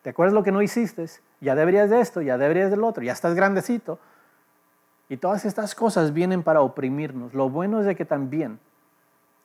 ¿Te 0.00 0.10
acuerdas 0.10 0.32
lo 0.32 0.42
que 0.42 0.50
no 0.50 0.62
hiciste? 0.62 1.04
Ya 1.42 1.54
deberías 1.54 1.90
de 1.90 2.00
esto, 2.00 2.22
ya 2.22 2.38
deberías 2.38 2.70
del 2.70 2.84
otro, 2.84 3.02
ya 3.02 3.12
estás 3.12 3.34
grandecito. 3.34 3.98
Y 5.10 5.18
todas 5.18 5.44
estas 5.44 5.74
cosas 5.74 6.14
vienen 6.14 6.42
para 6.42 6.62
oprimirnos. 6.62 7.34
Lo 7.34 7.50
bueno 7.50 7.80
es 7.80 7.86
de 7.86 7.94
que 7.94 8.06
también, 8.06 8.58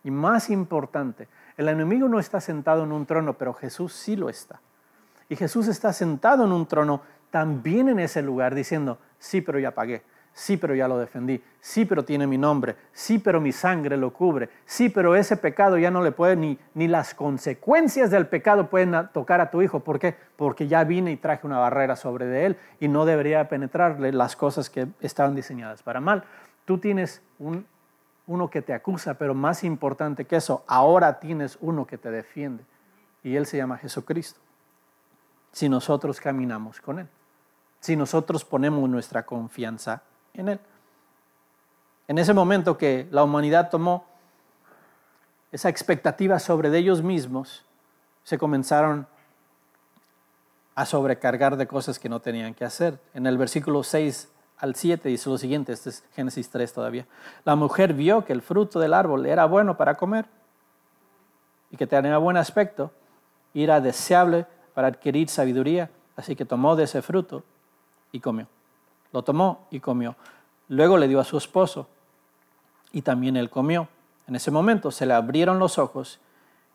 y 0.06 0.12
más 0.12 0.50
importante, 0.50 1.28
el 1.58 1.68
enemigo 1.68 2.08
no 2.08 2.20
está 2.20 2.40
sentado 2.40 2.86
en 2.86 2.94
un 2.94 3.06
trono, 3.06 3.34
pero 3.34 3.54
Jesús 3.54 3.92
sí 3.92 4.16
lo 4.16 4.30
está. 4.30 4.62
Y 5.28 5.36
Jesús 5.36 5.68
está 5.68 5.92
sentado 5.92 6.46
en 6.46 6.54
un 6.54 6.66
trono 6.66 7.02
también 7.32 7.90
en 7.90 8.00
ese 8.00 8.22
lugar 8.22 8.56
diciendo, 8.56 8.98
sí, 9.20 9.42
pero 9.42 9.60
ya 9.60 9.72
pagué, 9.72 10.04
sí, 10.34 10.56
pero 10.56 10.76
ya 10.76 10.88
lo 10.88 10.98
defendí, 10.98 11.44
sí, 11.60 11.86
pero 11.86 12.06
tiene 12.06 12.28
mi 12.28 12.38
nombre, 12.38 12.76
sí, 12.94 13.18
pero 13.18 13.42
mi 13.42 13.52
sangre 13.52 13.98
lo 13.98 14.14
cubre, 14.14 14.50
sí, 14.66 14.90
pero 14.90 15.16
ese 15.16 15.36
pecado 15.36 15.78
ya 15.78 15.90
no 15.90 16.04
le 16.04 16.12
puede, 16.12 16.36
ni, 16.36 16.60
ni 16.76 16.88
las 16.88 17.14
consecuencias 17.16 18.12
del 18.12 18.28
pecado 18.28 18.70
pueden 18.70 19.10
tocar 19.14 19.42
a 19.42 19.50
tu 19.50 19.62
hijo. 19.62 19.80
¿Por 19.80 19.98
qué? 19.98 20.16
Porque 20.36 20.68
ya 20.68 20.84
vine 20.84 21.12
y 21.12 21.18
traje 21.18 21.48
una 21.48 21.58
barrera 21.58 21.96
sobre 21.96 22.28
de 22.28 22.46
él 22.46 22.58
y 22.80 22.88
no 22.88 23.06
debería 23.06 23.50
penetrarle 23.50 24.12
las 24.12 24.36
cosas 24.36 24.70
que 24.70 24.88
estaban 25.02 25.36
diseñadas 25.36 25.82
para 25.82 26.00
mal. 26.00 26.24
Tú 26.66 26.78
tienes 26.78 27.22
un, 27.40 27.66
uno 28.28 28.50
que 28.50 28.62
te 28.62 28.74
acusa, 28.74 29.16
pero 29.16 29.34
más 29.34 29.64
importante 29.64 30.26
que 30.26 30.36
eso, 30.36 30.64
ahora 30.68 31.20
tienes 31.20 31.58
uno 31.62 31.88
que 31.88 31.98
te 31.98 32.12
defiende 32.12 32.64
y 33.24 33.36
él 33.36 33.46
se 33.46 33.58
llama 33.58 33.78
Jesucristo. 33.78 34.40
Si 35.52 35.68
nosotros 35.68 36.22
caminamos 36.22 36.80
con 36.80 37.00
él, 37.00 37.08
si 37.80 37.96
nosotros 37.96 38.44
ponemos 38.44 38.90
nuestra 38.90 39.26
confianza 39.26 40.04
en 40.34 40.50
Él. 40.50 40.60
En 42.08 42.18
ese 42.18 42.34
momento 42.34 42.78
que 42.78 43.08
la 43.12 43.24
humanidad 43.24 43.70
tomó 43.70 44.06
esa 45.52 45.70
expectativa 45.70 46.40
sobre 46.40 46.76
ellos 46.78 47.02
mismos, 47.02 47.66
se 48.24 48.38
comenzaron 48.38 49.08
a 50.76 50.86
sobrecargar 50.86 51.58
de 51.58 51.68
cosas 51.68 51.98
que 51.98 52.10
no 52.10 52.20
tenían 52.20 52.54
que 52.54 52.66
hacer. 52.66 53.00
En 53.14 53.26
el 53.26 53.38
versículo 53.38 53.84
6 53.84 54.30
al 54.58 54.76
7 54.76 55.10
dice 55.10 55.30
lo 55.30 55.38
siguiente, 55.38 55.74
este 55.74 55.90
es 55.90 56.04
Génesis 56.14 56.50
3 56.50 56.72
todavía. 56.72 57.06
La 57.46 57.56
mujer 57.56 57.94
vio 57.94 58.26
que 58.26 58.34
el 58.34 58.42
fruto 58.42 58.80
del 58.80 58.94
árbol 58.94 59.26
era 59.26 59.46
bueno 59.46 59.78
para 59.78 59.96
comer 59.96 60.26
y 61.72 61.78
que 61.78 61.88
tenía 61.88 62.18
buen 62.18 62.38
aspecto 62.38 62.92
y 63.54 63.64
era 63.64 63.82
deseable 63.82 64.46
para 64.74 64.88
adquirir 64.90 65.30
sabiduría, 65.30 65.90
así 66.16 66.36
que 66.36 66.46
tomó 66.46 66.76
de 66.76 66.84
ese 66.84 67.02
fruto 67.02 67.44
y 68.12 68.20
comió. 68.20 68.48
Lo 69.12 69.24
tomó 69.24 69.68
y 69.72 69.80
comió. 69.80 70.16
Luego 70.68 70.98
le 70.98 71.08
dio 71.08 71.20
a 71.20 71.24
su 71.24 71.38
esposo 71.38 71.88
y 72.92 73.02
también 73.02 73.38
él 73.38 73.50
comió. 73.50 73.88
En 74.28 74.36
ese 74.36 74.52
momento 74.52 74.92
se 74.92 75.06
le 75.06 75.14
abrieron 75.14 75.60
los 75.60 75.78
ojos 75.78 76.20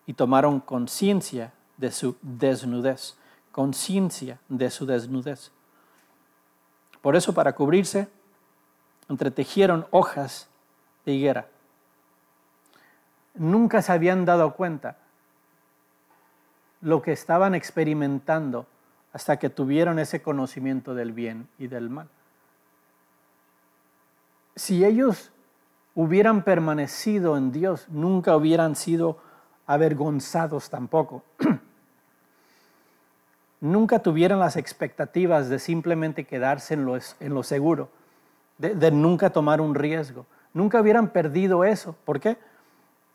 y 0.07 0.15
tomaron 0.15 0.61
conciencia 0.61 1.53
de 1.77 1.91
su 1.91 2.17
desnudez, 2.23 3.17
conciencia 3.51 4.39
de 4.49 4.71
su 4.71 4.87
desnudez. 4.87 5.51
Por 7.01 7.17
eso 7.17 7.35
para 7.35 7.55
cubrirse 7.55 8.09
entretejieron 9.09 9.87
hojas 9.91 10.49
de 11.05 11.13
higuera. 11.13 11.49
Nunca 13.35 13.83
se 13.83 13.93
habían 13.93 14.25
dado 14.25 14.55
cuenta 14.55 14.97
lo 16.81 17.03
que 17.03 17.13
estaban 17.13 17.55
experimentando 17.55 18.67
hasta 19.13 19.39
que 19.39 19.51
tuvieron 19.51 19.99
ese 19.99 20.23
conocimiento 20.23 20.95
del 20.95 21.13
bien 21.13 21.49
y 21.59 21.67
del 21.67 21.91
mal 21.91 22.09
si 24.57 24.85
ellos 24.85 25.31
hubieran 25.95 26.43
permanecido 26.43 27.37
en 27.37 27.53
Dios, 27.53 27.87
nunca 27.89 28.37
hubieran 28.37 28.77
sido 28.77 29.19
avergonzados 29.67 30.71
tampoco. 30.71 31.23
nunca 33.61 34.01
tuvieran 34.01 34.39
las 34.39 34.57
expectativas 34.57 35.49
de 35.49 35.59
simplemente 35.59 36.25
quedarse 36.25 36.75
en 36.75 36.85
lo, 37.35 37.43
seguro, 37.43 37.89
de, 38.59 38.75
de, 38.75 38.91
nunca 38.91 39.31
tomar 39.31 39.61
un 39.61 39.75
riesgo. 39.75 40.27
Nunca 40.55 40.81
hubieran 40.81 41.09
perdido 41.09 41.65
eso. 41.65 41.97
¿Por 42.05 42.21
qué? 42.21 42.37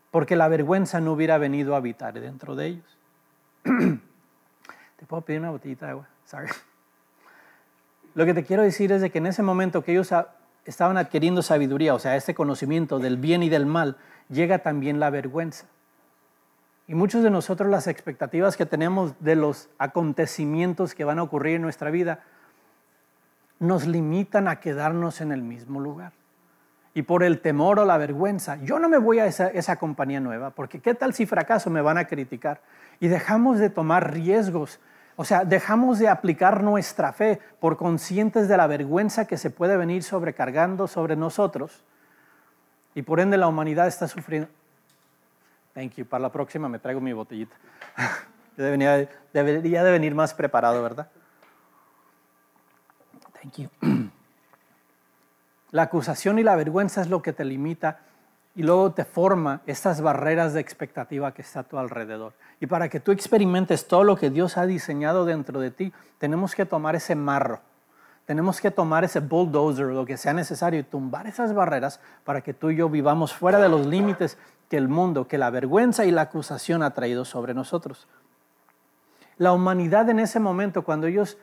Porque 0.09 0.35
la 0.35 0.47
vergüenza 0.47 0.99
no 0.99 1.13
hubiera 1.13 1.37
venido 1.37 1.75
a 1.75 1.77
habitar 1.77 2.19
dentro 2.19 2.55
de 2.55 2.65
ellos. 2.67 2.97
¿Te 4.97 5.05
puedo 5.05 5.21
pedir 5.21 5.39
una 5.39 5.51
botellita 5.51 5.85
de 5.85 5.91
agua? 5.93 6.07
Sorry. 6.25 6.49
Lo 8.15 8.25
que 8.25 8.33
te 8.33 8.43
quiero 8.43 8.63
decir 8.63 8.91
es 8.91 9.01
de 9.01 9.11
que 9.11 9.19
en 9.19 9.27
ese 9.27 9.43
momento 9.43 9.83
que 9.83 9.91
ellos 9.91 10.11
estaban 10.65 10.97
adquiriendo 10.97 11.41
sabiduría, 11.43 11.93
o 11.93 11.99
sea, 11.99 12.15
este 12.15 12.33
conocimiento 12.33 12.99
del 12.99 13.17
bien 13.17 13.43
y 13.43 13.49
del 13.49 13.65
mal, 13.65 13.97
llega 14.29 14.59
también 14.59 14.99
la 14.99 15.09
vergüenza. 15.09 15.67
Y 16.87 16.95
muchos 16.95 17.21
de 17.21 17.29
nosotros 17.29 17.69
las 17.69 17.85
expectativas 17.87 18.57
que 18.57 18.65
tenemos 18.65 19.13
de 19.19 19.35
los 19.35 19.69
acontecimientos 19.77 20.95
que 20.95 21.03
van 21.03 21.19
a 21.19 21.23
ocurrir 21.23 21.57
en 21.57 21.61
nuestra 21.61 21.91
vida 21.91 22.23
nos 23.59 23.85
limitan 23.85 24.47
a 24.47 24.59
quedarnos 24.59 25.21
en 25.21 25.31
el 25.31 25.43
mismo 25.43 25.79
lugar. 25.79 26.13
Y 26.97 27.03
por 27.03 27.21
el 27.21 27.41
temor 27.41 27.77
o 27.77 27.85
la 27.85 27.97
vergüenza, 27.97 28.55
yo 28.63 28.79
no 28.79 28.89
me 28.89 28.97
voy 28.97 29.19
a 29.19 29.27
esa, 29.27 29.49
esa 29.49 29.75
compañía 29.75 30.19
nueva, 30.19 30.49
porque 30.49 30.79
qué 30.79 30.95
tal 30.95 31.13
si 31.13 31.27
fracaso 31.27 31.69
me 31.69 31.81
van 31.81 31.99
a 31.99 32.05
criticar. 32.05 32.61
Y 32.99 33.07
dejamos 33.07 33.59
de 33.59 33.69
tomar 33.69 34.11
riesgos 34.11 34.79
o 35.19 35.25
sea, 35.25 35.43
dejamos 35.43 35.97
de 35.97 36.07
aplicar 36.07 36.61
nuestra 36.61 37.11
fe 37.11 37.41
por 37.59 37.75
conscientes 37.75 38.47
de 38.47 38.55
la 38.55 38.67
vergüenza 38.67 39.25
que 39.25 39.37
se 39.37 39.49
puede 39.49 39.75
venir 39.75 40.03
sobrecargando 40.03 40.87
sobre 40.87 41.15
nosotros. 41.15 41.83
Y 42.93 43.01
por 43.01 43.19
ende 43.19 43.35
la 43.35 43.47
humanidad 43.47 43.87
está 43.87 44.07
sufriendo. 44.07 44.47
Thank 45.73 45.95
you. 45.95 46.05
Para 46.05 46.21
la 46.21 46.31
próxima 46.31 46.69
me 46.69 46.77
traigo 46.77 47.01
mi 47.01 47.13
botellita. 47.13 47.55
debería, 48.57 49.09
debería 49.33 49.83
de 49.83 49.91
venir 49.91 50.13
más 50.13 50.35
preparado, 50.35 50.83
¿verdad? 50.83 51.09
Thank 53.41 53.57
you. 53.57 53.69
La 55.77 55.83
acusación 55.83 56.39
y 56.39 56.43
la 56.43 56.55
vergüenza 56.55 57.01
es 57.01 57.07
lo 57.07 57.21
que 57.21 57.33
te 57.33 57.45
limita 57.45 57.99
y 58.55 58.63
luego 58.63 58.93
te 58.93 59.05
forma 59.05 59.61
estas 59.67 60.01
barreras 60.01 60.55
de 60.55 60.59
expectativa 60.59 61.35
que 61.35 61.43
está 61.43 61.59
a 61.59 61.63
tu 61.65 61.77
alrededor. 61.77 62.33
Y 62.59 62.65
para 62.65 62.89
que 62.89 62.99
tú 62.99 63.11
experimentes 63.11 63.87
todo 63.87 64.03
lo 64.03 64.15
que 64.15 64.31
Dios 64.31 64.57
ha 64.57 64.65
diseñado 64.65 65.23
dentro 65.23 65.59
de 65.59 65.69
ti, 65.69 65.93
tenemos 66.17 66.55
que 66.55 66.65
tomar 66.65 66.95
ese 66.95 67.13
marro, 67.13 67.59
tenemos 68.25 68.59
que 68.59 68.71
tomar 68.71 69.03
ese 69.03 69.19
bulldozer, 69.19 69.85
lo 69.85 70.03
que 70.03 70.17
sea 70.17 70.33
necesario, 70.33 70.79
y 70.79 70.83
tumbar 70.83 71.27
esas 71.27 71.53
barreras 71.53 71.99
para 72.23 72.41
que 72.41 72.55
tú 72.55 72.71
y 72.71 72.77
yo 72.77 72.89
vivamos 72.89 73.35
fuera 73.35 73.59
de 73.59 73.69
los 73.69 73.85
límites 73.85 74.39
que 74.71 74.77
el 74.77 74.87
mundo, 74.87 75.27
que 75.27 75.37
la 75.37 75.51
vergüenza 75.51 76.05
y 76.05 76.11
la 76.11 76.23
acusación 76.23 76.81
ha 76.81 76.95
traído 76.95 77.23
sobre 77.23 77.53
nosotros. 77.53 78.07
La 79.37 79.53
humanidad 79.53 80.09
en 80.09 80.21
ese 80.21 80.39
momento, 80.39 80.83
cuando 80.83 81.05
ellos 81.05 81.37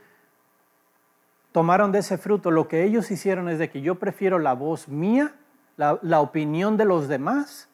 tomaron 1.55 1.93
de 1.93 2.01
ese 2.01 2.19
fruto, 2.19 2.51
lo 2.51 2.67
que 2.67 2.83
ellos 2.83 3.13
hicieron 3.13 3.49
es 3.49 3.61
de 3.61 3.71
que 3.71 3.81
yo 3.81 3.95
prefiero 3.95 4.41
la 4.41 4.55
voz 4.55 4.89
mía 4.89 5.37
la, 5.77 6.21
opinión 6.21 6.77
de 6.77 6.85
los 6.85 7.07
demás 7.07 7.69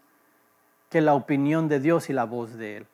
que 0.91 1.01
la 1.01 1.15
opinión 1.15 1.67
de 1.67 1.81
Dios 1.81 2.11
y 2.11 2.13
la 2.13 2.25
voz 2.25 2.59
de 2.59 2.77
Él. 2.77 2.87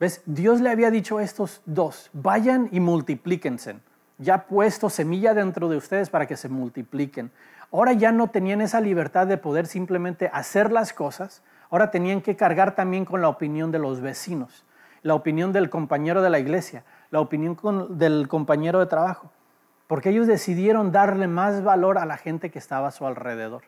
¿Ves? 0.00 0.22
Dios 0.24 0.62
le 0.62 0.70
había 0.70 0.90
dicho 0.90 1.18
a 1.18 1.22
estos 1.22 1.60
dos, 1.66 2.08
vayan 2.14 2.70
y 2.72 2.80
multiplíquense. 2.80 3.76
Ya 4.16 4.34
ha 4.36 4.46
puesto 4.46 4.88
semilla 4.88 5.34
dentro 5.34 5.68
de 5.68 5.76
ustedes 5.76 6.08
para 6.08 6.24
que 6.24 6.38
se 6.38 6.48
multipliquen. 6.48 7.30
Ahora 7.70 7.92
ya 7.92 8.12
no 8.12 8.28
tenían 8.28 8.62
esa 8.62 8.80
libertad 8.80 9.26
de 9.26 9.36
poder 9.36 9.66
simplemente 9.66 10.30
hacer 10.32 10.72
las 10.72 10.94
cosas, 10.94 11.42
ahora 11.68 11.90
tenían 11.90 12.22
que 12.22 12.34
cargar 12.34 12.74
también 12.74 13.04
con 13.04 13.20
la 13.20 13.28
opinión 13.28 13.70
de 13.72 13.78
los 13.78 14.00
vecinos, 14.00 14.64
la 15.02 15.14
opinión 15.14 15.52
del 15.52 15.68
compañero 15.68 16.22
de 16.22 16.30
la 16.30 16.38
iglesia, 16.38 16.82
la 17.10 17.20
opinión 17.20 17.58
del 17.98 18.26
compañero 18.26 18.78
de 18.78 18.86
trabajo 18.86 19.30
porque 19.90 20.10
ellos 20.10 20.28
decidieron 20.28 20.92
darle 20.92 21.26
más 21.26 21.64
valor 21.64 21.98
a 21.98 22.06
la 22.06 22.16
gente 22.16 22.50
que 22.50 22.60
estaba 22.60 22.86
a 22.86 22.90
su 22.92 23.08
alrededor. 23.08 23.62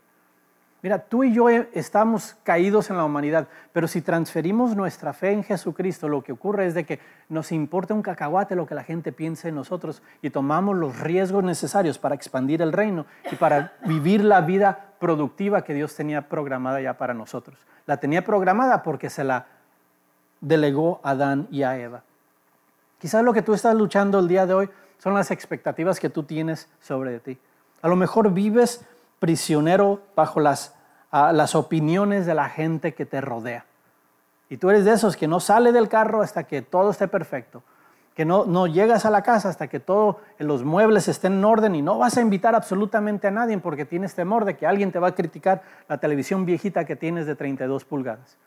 Mira, 0.81 1.01
tú 1.01 1.25
y 1.25 1.35
yo 1.35 1.51
eh, 1.51 1.69
estamos 1.73 2.37
caídos 2.45 2.91
en 2.91 2.97
la 2.97 3.05
humanidad, 3.05 3.49
pero 3.73 3.89
si 3.89 4.03
transferimos 4.03 4.77
nuestra 4.77 5.15
fe 5.15 5.33
en 5.33 5.43
Jesucristo, 5.43 6.09
lo 6.09 6.23
que 6.23 6.31
ocurre 6.31 6.67
es 6.67 6.75
de 6.75 6.85
que 6.85 7.01
nos 7.29 7.51
importa 7.51 7.93
un 7.93 8.03
cacahuate 8.03 8.55
lo 8.55 8.67
que 8.67 8.77
la 8.77 8.85
gente 8.85 9.11
piense 9.11 9.49
en 9.49 9.57
nosotros 9.57 10.01
y 10.23 10.31
tomamos 10.31 10.77
los 10.77 11.01
riesgos 11.01 11.43
necesarios 11.43 11.99
para 11.99 12.15
expandir 12.15 12.63
el 12.63 12.73
reino 12.73 13.05
y 13.33 13.35
para 13.35 13.73
vivir 13.85 14.23
la 14.23 14.43
vida 14.43 14.93
productiva 15.01 15.65
que 15.65 15.75
Dios 15.75 15.93
tenía 15.97 16.29
programada 16.29 16.81
ya 16.81 16.97
para 16.99 17.15
nosotros. 17.15 17.59
La 17.87 17.97
tenía 17.97 18.23
programada 18.23 18.85
porque 18.85 19.11
se 19.11 19.25
la 19.25 19.47
delegó 20.41 21.01
a 21.03 21.11
Adán 21.11 21.49
y 21.51 21.65
a 21.65 21.77
Eva. 21.77 22.05
Quizás 23.01 23.25
lo 23.25 23.33
que 23.33 23.43
tú 23.43 23.55
estás 23.55 23.75
luchando 23.75 24.21
el 24.21 24.29
día 24.29 24.47
de 24.47 24.55
hoy 24.55 24.71
son 25.03 25.15
las 25.15 25.33
expectativas 25.33 25.99
que 25.99 26.11
tú 26.11 26.23
tienes 26.23 26.69
sobre 26.81 27.19
ti. 27.19 27.37
A 27.81 27.89
lo 27.89 27.97
mejor 27.97 28.33
vives 28.33 28.87
prisionero 29.19 30.01
bajo 30.15 30.39
las, 30.39 30.77
las 31.11 31.57
opiniones 31.57 32.25
de 32.25 32.35
la 32.35 32.49
gente 32.49 32.95
que 32.95 33.05
te 33.05 33.21
rodea. 33.21 33.65
Y 34.49 34.59
tú 34.59 34.71
eres 34.71 34.85
de 34.85 34.93
esos 34.93 35.17
que 35.17 35.27
no 35.27 35.41
sale 35.41 35.73
del 35.73 35.89
carro 35.89 36.23
hasta 36.23 36.45
que 36.45 36.63
todo 36.63 36.93
esté 36.93 37.09
perfecto, 37.09 37.65
que 38.15 38.25
no, 38.25 38.45
no 38.45 38.69
llegas 38.69 39.05
a 39.05 39.11
la 39.11 39.23
casa 39.23 39.49
hasta 39.49 39.67
que 39.67 39.81
todos 39.81 40.19
los 40.39 40.63
muebles 40.63 41.09
estén 41.09 41.33
en 41.33 41.45
orden 41.45 41.75
y 41.75 41.83
no 41.83 41.99
vas 41.99 42.17
a 42.17 42.21
invitar 42.21 42.55
absolutamente 42.55 43.27
a 43.27 43.33
nadie 43.33 43.59
porque 43.59 43.85
tienes 43.85 44.15
temor 44.15 44.45
de 44.45 44.57
que 44.57 44.69
alguien 44.69 44.93
te 44.93 45.01
va 45.01 45.09
a 45.09 45.15
criticar 45.17 45.63
la 45.89 45.99
televisión 45.99 46.47
viejita 46.47 46.85
que 46.85 46.95
tienes 46.95 47.27
de 47.27 47.35
32 47.35 47.85
pulgadas. 47.85 48.39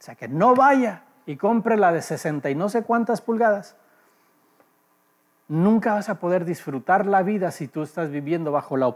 O 0.00 0.02
sea, 0.02 0.14
que 0.14 0.26
no 0.26 0.54
vaya 0.54 1.02
y 1.26 1.36
compre 1.36 1.76
la 1.76 1.92
de 1.92 2.00
60 2.00 2.48
y 2.48 2.54
no 2.54 2.70
sé 2.70 2.82
cuántas 2.82 3.20
pulgadas. 3.20 3.76
Nunca 5.52 5.92
vas 5.92 6.08
a 6.08 6.14
poder 6.14 6.46
disfrutar 6.46 7.04
la 7.04 7.22
vida 7.22 7.50
si 7.50 7.68
tú 7.68 7.82
estás 7.82 8.10
viviendo 8.10 8.52
bajo 8.52 8.78
la 8.78 8.86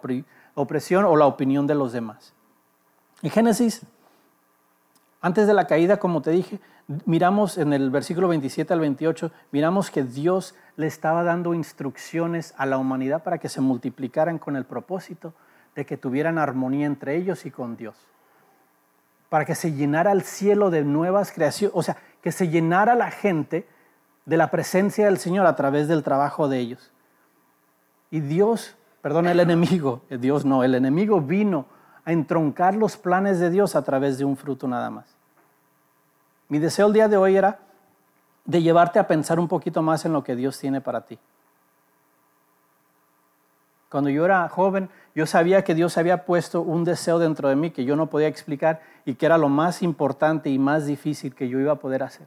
opresión 0.54 1.04
o 1.04 1.14
la 1.14 1.26
opinión 1.26 1.66
de 1.66 1.74
los 1.74 1.92
demás. 1.92 2.32
En 3.20 3.28
Génesis, 3.28 3.82
antes 5.20 5.46
de 5.46 5.52
la 5.52 5.66
caída, 5.66 5.98
como 5.98 6.22
te 6.22 6.30
dije, 6.30 6.58
miramos 7.04 7.58
en 7.58 7.74
el 7.74 7.90
versículo 7.90 8.28
27 8.28 8.72
al 8.72 8.80
28, 8.80 9.30
miramos 9.52 9.90
que 9.90 10.02
Dios 10.02 10.54
le 10.76 10.86
estaba 10.86 11.24
dando 11.24 11.52
instrucciones 11.52 12.54
a 12.56 12.64
la 12.64 12.78
humanidad 12.78 13.22
para 13.22 13.36
que 13.36 13.50
se 13.50 13.60
multiplicaran 13.60 14.38
con 14.38 14.56
el 14.56 14.64
propósito 14.64 15.34
de 15.74 15.84
que 15.84 15.98
tuvieran 15.98 16.38
armonía 16.38 16.86
entre 16.86 17.16
ellos 17.16 17.44
y 17.44 17.50
con 17.50 17.76
Dios. 17.76 17.96
Para 19.28 19.44
que 19.44 19.54
se 19.54 19.74
llenara 19.74 20.10
el 20.10 20.22
cielo 20.22 20.70
de 20.70 20.84
nuevas 20.84 21.32
creaciones, 21.32 21.76
o 21.76 21.82
sea, 21.82 21.98
que 22.22 22.32
se 22.32 22.48
llenara 22.48 22.94
la 22.94 23.10
gente 23.10 23.68
de 24.26 24.36
la 24.36 24.50
presencia 24.50 25.06
del 25.06 25.18
Señor 25.18 25.46
a 25.46 25.56
través 25.56 25.88
del 25.88 26.02
trabajo 26.02 26.48
de 26.48 26.58
ellos. 26.58 26.92
Y 28.10 28.20
Dios 28.20 28.76
perdón, 29.06 29.28
el 29.28 29.38
enemigo, 29.38 30.02
eh, 30.10 30.18
Dios 30.18 30.44
no, 30.44 30.64
el 30.64 30.74
enemigo 30.74 31.20
vino 31.20 31.66
a 32.04 32.10
entroncar 32.10 32.74
los 32.74 32.96
planes 32.96 33.38
de 33.38 33.50
Dios 33.50 33.76
a 33.76 33.82
través 33.82 34.18
de 34.18 34.24
un 34.24 34.36
fruto 34.36 34.66
nada 34.66 34.90
más. 34.90 35.06
Mi 36.48 36.58
deseo 36.58 36.88
el 36.88 36.92
día 36.92 37.06
de 37.06 37.16
hoy 37.16 37.36
era 37.36 37.60
de 38.44 38.62
llevarte 38.62 38.98
a 38.98 39.06
pensar 39.06 39.38
un 39.38 39.46
poquito 39.46 39.80
más 39.80 40.04
en 40.04 40.12
lo 40.12 40.24
que 40.24 40.34
Dios 40.34 40.58
tiene 40.58 40.80
para 40.80 41.02
ti. 41.02 41.20
Cuando 43.88 44.10
yo 44.10 44.24
era 44.24 44.48
joven, 44.48 44.90
yo 45.14 45.24
sabía 45.24 45.62
que 45.62 45.76
Dios 45.76 45.96
había 45.98 46.24
puesto 46.24 46.60
un 46.62 46.82
deseo 46.82 47.20
dentro 47.20 47.48
de 47.48 47.54
mí 47.54 47.70
que 47.70 47.84
yo 47.84 47.94
no 47.94 48.08
podía 48.08 48.26
explicar 48.26 48.82
y 49.04 49.14
que 49.14 49.26
era 49.26 49.38
lo 49.38 49.48
más 49.48 49.82
importante 49.82 50.50
y 50.50 50.58
más 50.58 50.84
difícil 50.84 51.32
que 51.32 51.48
yo 51.48 51.60
iba 51.60 51.70
a 51.70 51.76
poder 51.76 52.02
hacer. 52.02 52.26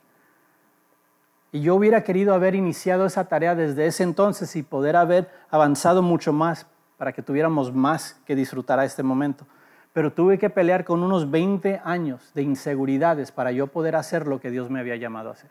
Y 1.51 1.62
yo 1.62 1.75
hubiera 1.75 2.03
querido 2.03 2.34
haber 2.34 2.56
iniciado 2.56 3.06
esa 3.06 3.25
tarea 3.25 3.56
desde 3.56 3.88
ese 3.88 4.03
entonces 4.03 4.56
y 4.56 4.63
poder 4.63 4.96
haber 4.96 5.29
avanzado 5.50 6.01
mucho 6.01 6.32
más 6.32 6.68
para 6.98 7.13
que 7.13 7.24
tuviéramos 7.24 7.74
más 7.74 8.20
que 8.25 8.35
disfrutar 8.35 8.79
a 8.79 8.85
este 8.85 9.03
momento. 9.03 9.46
Pero 9.94 10.14
tuve 10.14 10.38
que 10.38 10.50
pelear 10.50 10.85
con 10.85 11.01
unos 11.01 11.31
20 11.31 11.81
años 11.83 12.31
de 12.35 12.44
inseguridades 12.44 13.31
para 13.31 13.51
yo 13.51 13.68
poder 13.68 13.96
hacer 13.96 14.27
lo 14.27 14.40
que 14.40 14.51
Dios 14.51 14.70
me 14.70 14.79
había 14.79 14.96
llamado 14.96 15.29
a 15.29 15.33
hacer. 15.33 15.50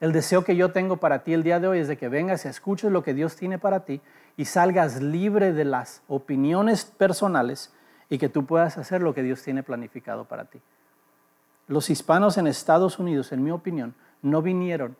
El 0.00 0.12
deseo 0.12 0.42
que 0.42 0.56
yo 0.56 0.72
tengo 0.72 0.96
para 0.96 1.22
ti 1.22 1.32
el 1.32 1.42
día 1.42 1.60
de 1.60 1.68
hoy 1.68 1.78
es 1.78 1.88
de 1.88 1.96
que 1.96 2.08
vengas 2.08 2.44
y 2.44 2.48
escuches 2.48 2.90
lo 2.90 3.04
que 3.04 3.14
Dios 3.14 3.36
tiene 3.36 3.58
para 3.58 3.84
ti 3.84 4.00
y 4.36 4.46
salgas 4.46 5.00
libre 5.00 5.52
de 5.52 5.64
las 5.64 6.02
opiniones 6.08 6.84
personales 6.84 7.72
y 8.08 8.18
que 8.18 8.28
tú 8.28 8.44
puedas 8.44 8.78
hacer 8.78 9.02
lo 9.02 9.14
que 9.14 9.22
Dios 9.22 9.42
tiene 9.42 9.62
planificado 9.62 10.24
para 10.24 10.46
ti. 10.46 10.60
Los 11.68 11.88
hispanos 11.88 12.36
en 12.36 12.46
Estados 12.46 12.98
Unidos, 12.98 13.30
en 13.32 13.44
mi 13.44 13.50
opinión, 13.50 13.94
no 14.22 14.40
vinieron 14.42 14.96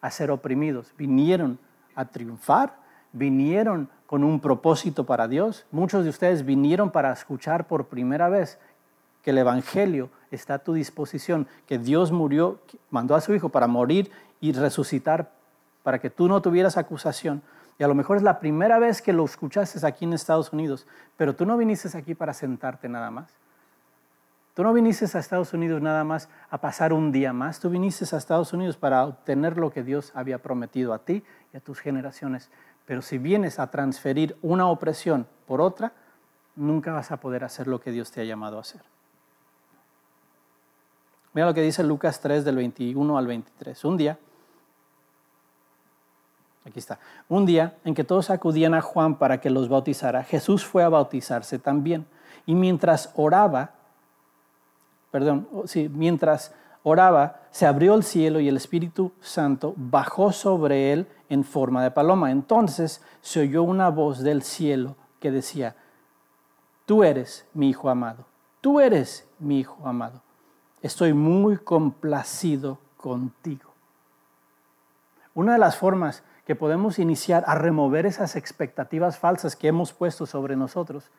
a 0.00 0.10
ser 0.10 0.30
oprimidos, 0.30 0.92
vinieron 0.96 1.58
a 1.94 2.04
triunfar, 2.04 2.76
vinieron 3.12 3.88
con 4.06 4.22
un 4.22 4.40
propósito 4.40 5.04
para 5.04 5.28
Dios. 5.28 5.66
Muchos 5.70 6.04
de 6.04 6.10
ustedes 6.10 6.44
vinieron 6.44 6.90
para 6.90 7.12
escuchar 7.12 7.66
por 7.66 7.86
primera 7.86 8.28
vez 8.28 8.58
que 9.22 9.30
el 9.30 9.38
Evangelio 9.38 10.10
está 10.30 10.54
a 10.54 10.58
tu 10.58 10.74
disposición, 10.74 11.48
que 11.66 11.78
Dios 11.78 12.12
murió, 12.12 12.60
mandó 12.90 13.14
a 13.14 13.20
su 13.22 13.34
Hijo 13.34 13.48
para 13.48 13.66
morir 13.66 14.10
y 14.40 14.52
resucitar 14.52 15.32
para 15.82 15.98
que 15.98 16.10
tú 16.10 16.28
no 16.28 16.42
tuvieras 16.42 16.76
acusación. 16.76 17.42
Y 17.78 17.84
a 17.84 17.88
lo 17.88 17.94
mejor 17.94 18.18
es 18.18 18.22
la 18.22 18.38
primera 18.38 18.78
vez 18.78 19.00
que 19.00 19.12
lo 19.12 19.24
escuchaste 19.24 19.84
aquí 19.86 20.04
en 20.04 20.12
Estados 20.12 20.52
Unidos, 20.52 20.86
pero 21.16 21.34
tú 21.34 21.46
no 21.46 21.56
viniste 21.56 21.96
aquí 21.96 22.14
para 22.14 22.34
sentarte 22.34 22.88
nada 22.88 23.10
más. 23.10 23.32
Tú 24.54 24.62
no 24.62 24.72
viniste 24.72 25.04
a 25.04 25.20
Estados 25.20 25.52
Unidos 25.52 25.82
nada 25.82 26.04
más 26.04 26.28
a 26.48 26.58
pasar 26.58 26.92
un 26.92 27.10
día 27.10 27.32
más, 27.32 27.58
tú 27.58 27.70
viniste 27.70 28.04
a 28.14 28.18
Estados 28.18 28.52
Unidos 28.52 28.76
para 28.76 29.04
obtener 29.04 29.58
lo 29.58 29.70
que 29.70 29.82
Dios 29.82 30.12
había 30.14 30.38
prometido 30.38 30.94
a 30.94 31.00
ti 31.00 31.24
y 31.52 31.56
a 31.56 31.60
tus 31.60 31.80
generaciones. 31.80 32.50
Pero 32.86 33.02
si 33.02 33.18
vienes 33.18 33.58
a 33.58 33.70
transferir 33.72 34.36
una 34.42 34.68
opresión 34.68 35.26
por 35.46 35.60
otra, 35.60 35.92
nunca 36.54 36.92
vas 36.92 37.10
a 37.10 37.16
poder 37.16 37.42
hacer 37.42 37.66
lo 37.66 37.80
que 37.80 37.90
Dios 37.90 38.12
te 38.12 38.20
ha 38.20 38.24
llamado 38.24 38.58
a 38.58 38.60
hacer. 38.60 38.82
Mira 41.32 41.48
lo 41.48 41.54
que 41.54 41.62
dice 41.62 41.82
Lucas 41.82 42.20
3 42.20 42.44
del 42.44 42.54
21 42.54 43.18
al 43.18 43.26
23. 43.26 43.84
Un 43.84 43.96
día, 43.96 44.18
aquí 46.64 46.78
está, 46.78 47.00
un 47.28 47.44
día 47.44 47.76
en 47.84 47.96
que 47.96 48.04
todos 48.04 48.30
acudían 48.30 48.74
a 48.74 48.80
Juan 48.80 49.16
para 49.18 49.40
que 49.40 49.50
los 49.50 49.68
bautizara, 49.68 50.22
Jesús 50.22 50.64
fue 50.64 50.84
a 50.84 50.88
bautizarse 50.88 51.58
también. 51.58 52.06
Y 52.46 52.54
mientras 52.54 53.10
oraba, 53.16 53.72
perdón, 55.14 55.46
sí, 55.66 55.88
mientras 55.94 56.52
oraba, 56.82 57.42
se 57.52 57.66
abrió 57.66 57.94
el 57.94 58.02
cielo 58.02 58.40
y 58.40 58.48
el 58.48 58.56
Espíritu 58.56 59.12
Santo 59.20 59.72
bajó 59.76 60.32
sobre 60.32 60.92
él 60.92 61.06
en 61.28 61.44
forma 61.44 61.84
de 61.84 61.92
paloma. 61.92 62.32
Entonces 62.32 63.00
se 63.20 63.42
oyó 63.42 63.62
una 63.62 63.90
voz 63.90 64.24
del 64.24 64.42
cielo 64.42 64.96
que 65.20 65.30
decía, 65.30 65.76
tú 66.84 67.04
eres 67.04 67.46
mi 67.54 67.68
Hijo 67.68 67.90
amado, 67.90 68.26
tú 68.60 68.80
eres 68.80 69.24
mi 69.38 69.60
Hijo 69.60 69.86
amado. 69.86 70.20
Estoy 70.82 71.12
muy 71.12 71.58
complacido 71.58 72.80
contigo. 72.96 73.70
Una 75.32 75.52
de 75.52 75.60
las 75.60 75.76
formas 75.76 76.24
que 76.44 76.56
podemos 76.56 76.98
iniciar 76.98 77.44
a 77.46 77.54
remover 77.54 78.04
esas 78.04 78.34
expectativas 78.34 79.16
falsas 79.16 79.54
que 79.54 79.68
hemos 79.68 79.92
puesto 79.92 80.26
sobre 80.26 80.56
nosotros 80.56 81.12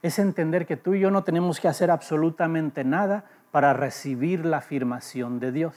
es 0.00 0.18
entender 0.18 0.66
que 0.66 0.78
tú 0.78 0.94
y 0.94 1.00
yo 1.00 1.10
no 1.10 1.22
tenemos 1.22 1.60
que 1.60 1.68
hacer 1.68 1.90
absolutamente 1.90 2.82
nada 2.82 3.26
para 3.52 3.74
recibir 3.74 4.44
la 4.44 4.56
afirmación 4.56 5.38
de 5.38 5.52
Dios. 5.52 5.74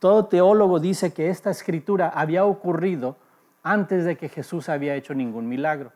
Todo 0.00 0.26
teólogo 0.26 0.78
dice 0.78 1.14
que 1.14 1.30
esta 1.30 1.50
escritura 1.50 2.08
había 2.08 2.44
ocurrido 2.44 3.16
antes 3.62 4.04
de 4.04 4.16
que 4.16 4.28
Jesús 4.28 4.68
había 4.68 4.94
hecho 4.94 5.14
ningún 5.14 5.48
milagro, 5.48 5.92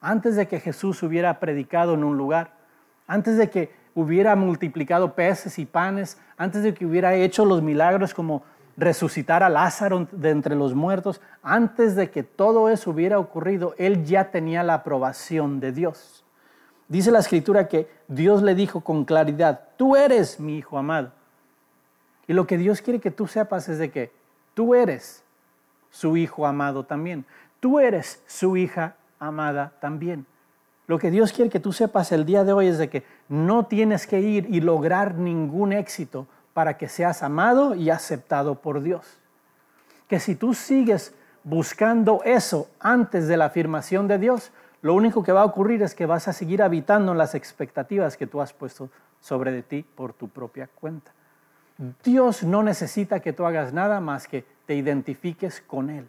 antes 0.00 0.36
de 0.36 0.46
que 0.46 0.60
Jesús 0.60 1.02
hubiera 1.02 1.40
predicado 1.40 1.94
en 1.94 2.04
un 2.04 2.18
lugar, 2.18 2.52
antes 3.06 3.36
de 3.36 3.48
que 3.50 3.72
hubiera 3.94 4.36
multiplicado 4.36 5.14
peces 5.14 5.58
y 5.58 5.66
panes, 5.66 6.20
antes 6.36 6.62
de 6.62 6.74
que 6.74 6.86
hubiera 6.86 7.14
hecho 7.14 7.44
los 7.44 7.62
milagros 7.62 8.14
como 8.14 8.42
resucitar 8.76 9.42
a 9.42 9.48
Lázaro 9.48 10.08
de 10.10 10.30
entre 10.30 10.54
los 10.54 10.74
muertos, 10.74 11.20
antes 11.42 11.96
de 11.96 12.10
que 12.10 12.22
todo 12.22 12.68
eso 12.68 12.90
hubiera 12.90 13.18
ocurrido, 13.18 13.74
él 13.78 14.04
ya 14.04 14.30
tenía 14.30 14.62
la 14.62 14.74
aprobación 14.74 15.60
de 15.60 15.72
Dios. 15.72 16.24
Dice 16.90 17.12
la 17.12 17.20
escritura 17.20 17.68
que 17.68 17.88
Dios 18.08 18.42
le 18.42 18.56
dijo 18.56 18.80
con 18.80 19.04
claridad, 19.04 19.68
tú 19.76 19.94
eres 19.94 20.40
mi 20.40 20.58
hijo 20.58 20.76
amado. 20.76 21.12
Y 22.26 22.32
lo 22.32 22.48
que 22.48 22.58
Dios 22.58 22.82
quiere 22.82 22.98
que 22.98 23.12
tú 23.12 23.28
sepas 23.28 23.68
es 23.68 23.78
de 23.78 23.92
que 23.92 24.10
tú 24.54 24.74
eres 24.74 25.22
su 25.92 26.16
hijo 26.16 26.48
amado 26.48 26.82
también. 26.82 27.24
Tú 27.60 27.78
eres 27.78 28.20
su 28.26 28.56
hija 28.56 28.96
amada 29.20 29.72
también. 29.80 30.26
Lo 30.88 30.98
que 30.98 31.12
Dios 31.12 31.32
quiere 31.32 31.48
que 31.48 31.60
tú 31.60 31.72
sepas 31.72 32.10
el 32.10 32.26
día 32.26 32.42
de 32.42 32.52
hoy 32.52 32.66
es 32.66 32.78
de 32.78 32.90
que 32.90 33.04
no 33.28 33.66
tienes 33.66 34.08
que 34.08 34.18
ir 34.18 34.48
y 34.50 34.60
lograr 34.60 35.14
ningún 35.14 35.72
éxito 35.72 36.26
para 36.54 36.76
que 36.76 36.88
seas 36.88 37.22
amado 37.22 37.76
y 37.76 37.90
aceptado 37.90 38.56
por 38.56 38.82
Dios. 38.82 39.06
Que 40.08 40.18
si 40.18 40.34
tú 40.34 40.54
sigues 40.54 41.14
buscando 41.44 42.20
eso 42.24 42.68
antes 42.80 43.28
de 43.28 43.36
la 43.36 43.44
afirmación 43.44 44.08
de 44.08 44.18
Dios, 44.18 44.50
lo 44.82 44.94
único 44.94 45.22
que 45.22 45.32
va 45.32 45.42
a 45.42 45.46
ocurrir 45.46 45.82
es 45.82 45.94
que 45.94 46.06
vas 46.06 46.28
a 46.28 46.32
seguir 46.32 46.62
habitando 46.62 47.12
en 47.12 47.18
las 47.18 47.34
expectativas 47.34 48.16
que 48.16 48.26
tú 48.26 48.40
has 48.40 48.52
puesto 48.52 48.88
sobre 49.20 49.52
de 49.52 49.62
ti 49.62 49.82
por 49.82 50.12
tu 50.12 50.28
propia 50.28 50.68
cuenta. 50.68 51.12
Dios 52.02 52.42
no 52.42 52.62
necesita 52.62 53.20
que 53.20 53.32
tú 53.32 53.44
hagas 53.46 53.72
nada 53.72 54.00
más 54.00 54.26
que 54.26 54.44
te 54.66 54.74
identifiques 54.74 55.60
con 55.60 55.90
Él. 55.90 56.08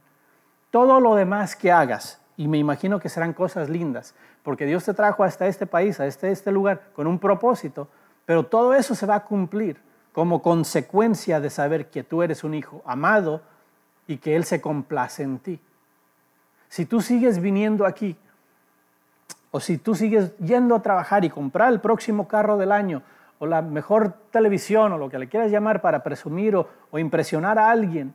Todo 0.70 1.00
lo 1.00 1.16
demás 1.16 1.56
que 1.56 1.72
hagas 1.72 2.22
y 2.38 2.48
me 2.48 2.58
imagino 2.58 3.00
que 3.00 3.10
serán 3.10 3.34
cosas 3.34 3.70
lindas, 3.70 4.16
porque 4.44 4.66
Dios 4.66 4.86
te 4.86 4.94
trajo 4.94 5.24
hasta 5.24 5.48
este 5.48 5.68
país, 5.68 6.00
a 6.00 6.08
este, 6.08 6.32
este 6.32 6.52
lugar, 6.52 6.90
con 6.94 7.08
un 7.08 7.20
propósito, 7.20 7.88
pero 8.26 8.46
todo 8.46 8.74
eso 8.74 8.96
se 8.96 9.06
va 9.06 9.16
a 9.16 9.24
cumplir 9.26 9.78
como 10.14 10.42
consecuencia 10.42 11.40
de 11.40 11.50
saber 11.50 11.90
que 11.90 12.04
tú 12.04 12.24
eres 12.24 12.44
un 12.44 12.54
hijo 12.54 12.82
amado 12.86 13.42
y 14.08 14.18
que 14.18 14.36
Él 14.36 14.44
se 14.44 14.62
complace 14.62 15.24
en 15.24 15.40
ti. 15.40 15.60
Si 16.68 16.86
tú 16.86 17.02
sigues 17.02 17.40
viniendo 17.40 17.86
aquí, 17.86 18.18
o 19.52 19.60
si 19.60 19.78
tú 19.78 19.96
sigues 19.96 20.36
yendo 20.38 20.76
a 20.76 20.82
trabajar 20.82 21.26
y 21.26 21.30
comprar 21.30 21.72
el 21.72 21.82
próximo 21.82 22.28
carro 22.28 22.58
del 22.58 22.72
año, 22.72 23.04
o 23.40 23.46
la 23.46 23.62
mejor 23.62 24.14
televisión, 24.32 24.94
o 24.94 24.98
lo 24.98 25.10
que 25.10 25.20
le 25.20 25.28
quieras 25.28 25.52
llamar 25.52 25.82
para 25.82 26.04
presumir 26.04 26.56
o, 26.56 26.68
impresionar 26.98 27.60
a 27.60 27.70
alguien, 27.70 28.14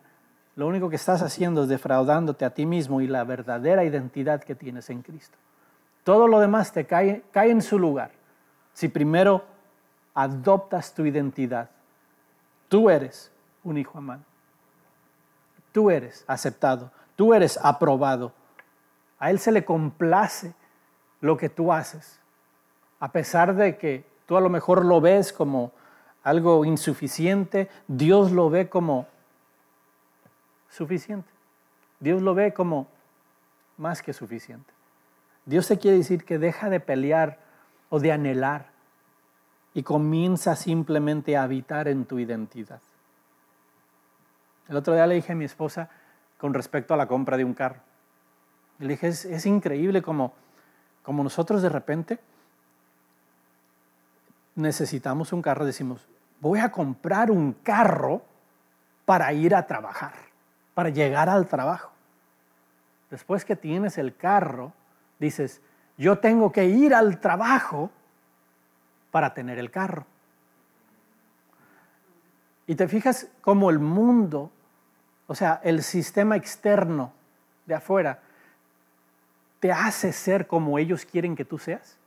lo 0.55 0.67
único 0.67 0.89
que 0.89 0.97
estás 0.97 1.21
haciendo 1.21 1.65
es 1.65 1.69
defraudándote 1.69 2.45
a 2.45 2.51
ti 2.51 2.65
mismo 2.65 3.01
y 3.01 3.07
la 3.07 3.25
verdadera 3.25 3.85
identidad 3.85 4.43
que 4.43 4.55
tienes 4.55 4.89
en 4.89 5.03
Cristo. 5.03 5.37
Todo 6.05 6.29
lo 6.29 6.41
demás 6.41 6.73
te 6.73 6.87
cae, 6.87 7.25
cae 7.33 7.51
en 7.51 7.61
su 7.61 7.79
lugar. 7.79 8.13
Si 8.73 8.89
primero 8.89 9.45
adoptas 10.15 10.95
tu 10.95 11.05
identidad, 11.05 11.69
tú 12.69 12.89
eres 12.89 13.31
un 13.65 13.77
hijo 13.77 13.99
amado. 13.99 14.23
Tú 15.73 15.91
eres 15.91 16.25
aceptado, 16.27 16.91
tú 17.17 17.35
eres 17.35 17.59
aprobado. 17.63 18.33
A 19.19 19.31
Él 19.31 19.39
se 19.41 19.53
le 19.53 19.65
complace 19.65 20.55
lo 21.21 21.37
que 21.37 21.49
tú 21.49 21.73
haces, 21.73 22.21
a 23.01 23.13
pesar 23.13 23.55
de 23.55 23.77
que 23.77 24.05
tú 24.27 24.37
a 24.37 24.41
lo 24.41 24.49
mejor 24.49 24.85
lo 24.85 25.01
ves 25.01 25.33
como 25.33 25.73
algo 26.23 26.65
insuficiente, 26.65 27.69
Dios 27.87 28.33
lo 28.33 28.51
ve 28.51 28.69
como 28.69 29.07
suficiente. 30.69 31.31
Dios 32.01 32.23
lo 32.23 32.35
ve 32.35 32.53
como 32.53 32.89
más 33.77 34.03
que 34.03 34.13
suficiente. 34.13 34.73
Dios 35.45 35.69
te 35.69 35.79
quiere 35.79 35.99
decir 35.99 36.25
que 36.25 36.39
deja 36.39 36.69
de 36.69 36.81
pelear 36.81 37.39
o 37.89 38.01
de 38.01 38.13
anhelar 38.13 38.71
y 39.75 39.83
comienza 39.83 40.57
simplemente 40.57 41.37
a 41.37 41.45
habitar 41.45 41.89
en 41.89 42.05
tu 42.05 42.19
identidad. 42.19 42.81
El 44.69 44.77
otro 44.77 44.95
día 44.95 45.07
le 45.07 45.15
dije 45.15 45.33
a 45.33 45.37
mi 45.37 45.45
esposa 45.45 45.89
con 46.39 46.55
respecto 46.55 46.95
a 46.95 46.97
la 46.97 47.07
compra 47.07 47.37
de 47.37 47.45
un 47.45 47.55
carro. 47.55 47.81
Le 48.79 48.89
dije, 48.89 49.09
es, 49.09 49.47
increíble 49.47 50.03
como, 50.03 50.35
como 51.07 51.23
nosotros 51.23 51.63
de 51.63 51.69
repente 51.69 52.19
necesitamos 54.57 55.33
un 55.33 55.41
carro, 55.41 55.65
decimos, 55.65 56.05
voy 56.41 56.59
a 56.59 56.73
comprar 56.73 57.31
un 57.31 57.53
carro 57.53 58.23
para 59.05 59.33
ir 59.33 59.55
a 59.55 59.69
trabajar, 59.69 60.15
para 60.75 60.89
llegar 60.89 61.29
al 61.29 61.47
trabajo. 61.47 61.93
Después 63.09 63.45
que 63.45 63.55
tienes 63.55 63.99
el 63.99 64.17
carro, 64.17 64.73
dices, 65.21 65.63
yo 65.97 66.19
tengo 66.19 66.51
que 66.51 66.65
ir 66.65 66.93
al 66.93 67.21
trabajo 67.21 67.93
para 69.13 69.33
tener 69.33 69.61
el 69.61 69.71
carro. 69.71 70.07
Y 72.67 72.75
te 72.75 72.89
fijas 72.89 73.29
cómo 73.43 73.71
el 73.71 73.79
mundo, 73.79 74.51
o 75.29 75.37
sea, 75.37 75.61
el 75.63 75.85
sistema 75.85 76.35
externo 76.35 77.13
de 77.65 77.77
afuera, 77.77 78.23
te 79.61 79.73
hace 79.73 80.13
ser 80.13 80.47
como 80.47 80.79
ellos 80.79 81.05
quieren 81.05 81.37
que 81.37 81.45
tú 81.45 81.59
seas. 81.59 81.99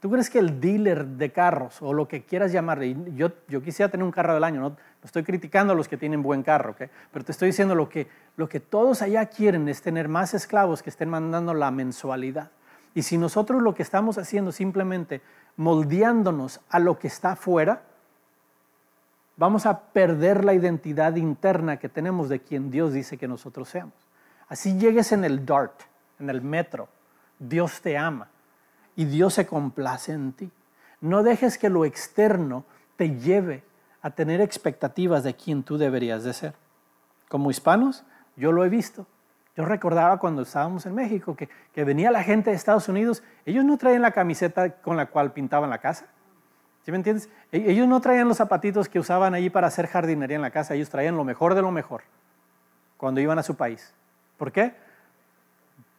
¿Tú 0.00 0.10
crees 0.10 0.28
que 0.28 0.38
el 0.38 0.60
dealer 0.60 1.06
de 1.06 1.32
carros 1.32 1.80
o 1.80 1.94
lo 1.94 2.06
que 2.06 2.24
quieras 2.24 2.52
llamarle, 2.52 2.94
yo, 3.14 3.30
yo 3.48 3.62
quisiera 3.62 3.90
tener 3.90 4.04
un 4.04 4.12
carro 4.12 4.34
del 4.34 4.44
año, 4.44 4.60
no, 4.60 4.76
estoy 5.02 5.22
criticando 5.22 5.72
a 5.72 5.76
los 5.76 5.88
que 5.88 5.96
tienen 5.96 6.22
buen 6.22 6.42
carro, 6.42 6.76
pero 7.10 7.24
te 7.24 7.32
estoy 7.32 7.48
diciendo 7.48 7.74
lo 7.74 7.88
que, 7.88 8.06
lo 8.36 8.46
que 8.46 8.60
todos 8.60 9.00
allá 9.00 9.24
quieren 9.26 9.66
es 9.66 9.80
tener 9.80 10.08
más 10.08 10.34
esclavos 10.34 10.82
que 10.82 10.90
estén 10.90 11.08
mandando 11.08 11.54
la 11.54 11.70
mensualidad. 11.70 12.50
Y 12.94 13.02
si 13.02 13.16
nosotros 13.16 13.62
lo 13.62 13.74
que 13.74 13.82
estamos 13.82 14.18
haciendo 14.18 14.52
simplemente 14.52 15.22
moldeándonos 15.56 16.60
a 16.68 16.78
lo 16.80 16.98
que 16.98 17.08
está 17.08 17.32
afuera, 17.32 17.80
vamos 19.36 19.66
a 19.66 19.80
perder 19.80 20.44
la 20.44 20.54
identidad 20.54 21.16
interna 21.16 21.78
que 21.78 21.88
tenemos 21.88 22.28
de 22.28 22.40
quien 22.40 22.70
Dios 22.70 22.92
dice 22.92 23.16
que 23.16 23.26
nosotros 23.26 23.68
seamos. 23.68 23.94
Así 24.48 24.78
llegues 24.78 25.12
en 25.12 25.24
el 25.24 25.46
DART, 25.46 25.80
en 26.18 26.30
el 26.30 26.42
metro, 26.42 26.88
Dios 27.38 27.80
te 27.80 27.96
ama 27.98 28.28
y 28.96 29.04
Dios 29.04 29.34
se 29.34 29.46
complace 29.46 30.12
en 30.12 30.32
ti. 30.32 30.50
No 31.00 31.22
dejes 31.22 31.58
que 31.58 31.68
lo 31.68 31.84
externo 31.84 32.64
te 32.96 33.16
lleve 33.18 33.64
a 34.02 34.10
tener 34.10 34.40
expectativas 34.40 35.24
de 35.24 35.34
quien 35.34 35.62
tú 35.62 35.78
deberías 35.78 36.24
de 36.24 36.32
ser. 36.32 36.54
Como 37.28 37.50
hispanos, 37.50 38.04
yo 38.36 38.52
lo 38.52 38.64
he 38.64 38.68
visto. 38.68 39.06
Yo 39.56 39.64
recordaba 39.64 40.18
cuando 40.18 40.42
estábamos 40.42 40.84
en 40.86 40.94
México 40.94 41.36
que, 41.36 41.84
venía 41.84 42.10
la 42.10 42.24
gente 42.24 42.50
de 42.50 42.56
Estados 42.56 42.88
Unidos, 42.88 43.22
ellos 43.46 43.64
no 43.64 43.78
traían 43.78 44.02
la 44.02 44.10
camiseta 44.10 44.70
con 44.80 44.96
la 44.96 45.06
cual 45.06 45.32
pintaban 45.32 45.70
la 45.70 45.78
casa. 45.78 46.06
¿Sí 46.82 46.90
me 46.90 46.96
entiendes? 46.96 47.28
E, 47.52 47.70
ellos 47.70 47.86
no 47.86 48.00
traían 48.00 48.28
los 48.28 48.36
zapatitos 48.36 48.88
que 48.88 48.98
usaban 48.98 49.32
allí 49.34 49.50
para 49.50 49.68
hacer 49.68 49.86
jardinería 49.86 50.36
en 50.36 50.42
la 50.42 50.50
casa, 50.50 50.74
ellos 50.74 50.90
traían 50.90 51.16
lo 51.16 51.24
mejor 51.24 51.54
de 51.54 51.62
lo 51.62 51.70
mejor 51.70 52.02
cuando 52.96 53.20
iban 53.20 53.38
a 53.38 53.42
su 53.42 53.54
país. 53.54 53.94
¿Por 54.36 54.50
qué? 54.50 54.74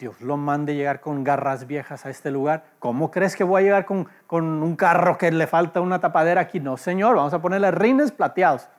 Dios 0.06 0.22
lo 0.22 0.38
mande 0.38 0.76
llegar 0.76 1.02
con 1.02 1.24
garras 1.24 1.65
viejas 1.65 2.06
a 2.06 2.12
este 2.12 2.30
lugar. 2.30 2.63
¿Cómo 2.78 3.10
crees 3.10 3.36
que 3.36 3.44
voy 3.44 3.63
a 3.63 3.65
llegar 3.65 3.86
con, 3.88 4.08
con 4.28 4.44
un 4.46 4.76
carro 4.76 5.18
que 5.18 5.32
le 5.32 5.48
falta 5.48 5.82
una 5.82 6.00
tapadera 6.00 6.41
aquí? 6.41 6.60
No, 6.60 6.78
señor, 6.78 7.15
vamos 7.15 7.34
a 7.34 7.41
ponerle 7.41 7.72
rines 7.72 8.12
plateados 8.12 8.70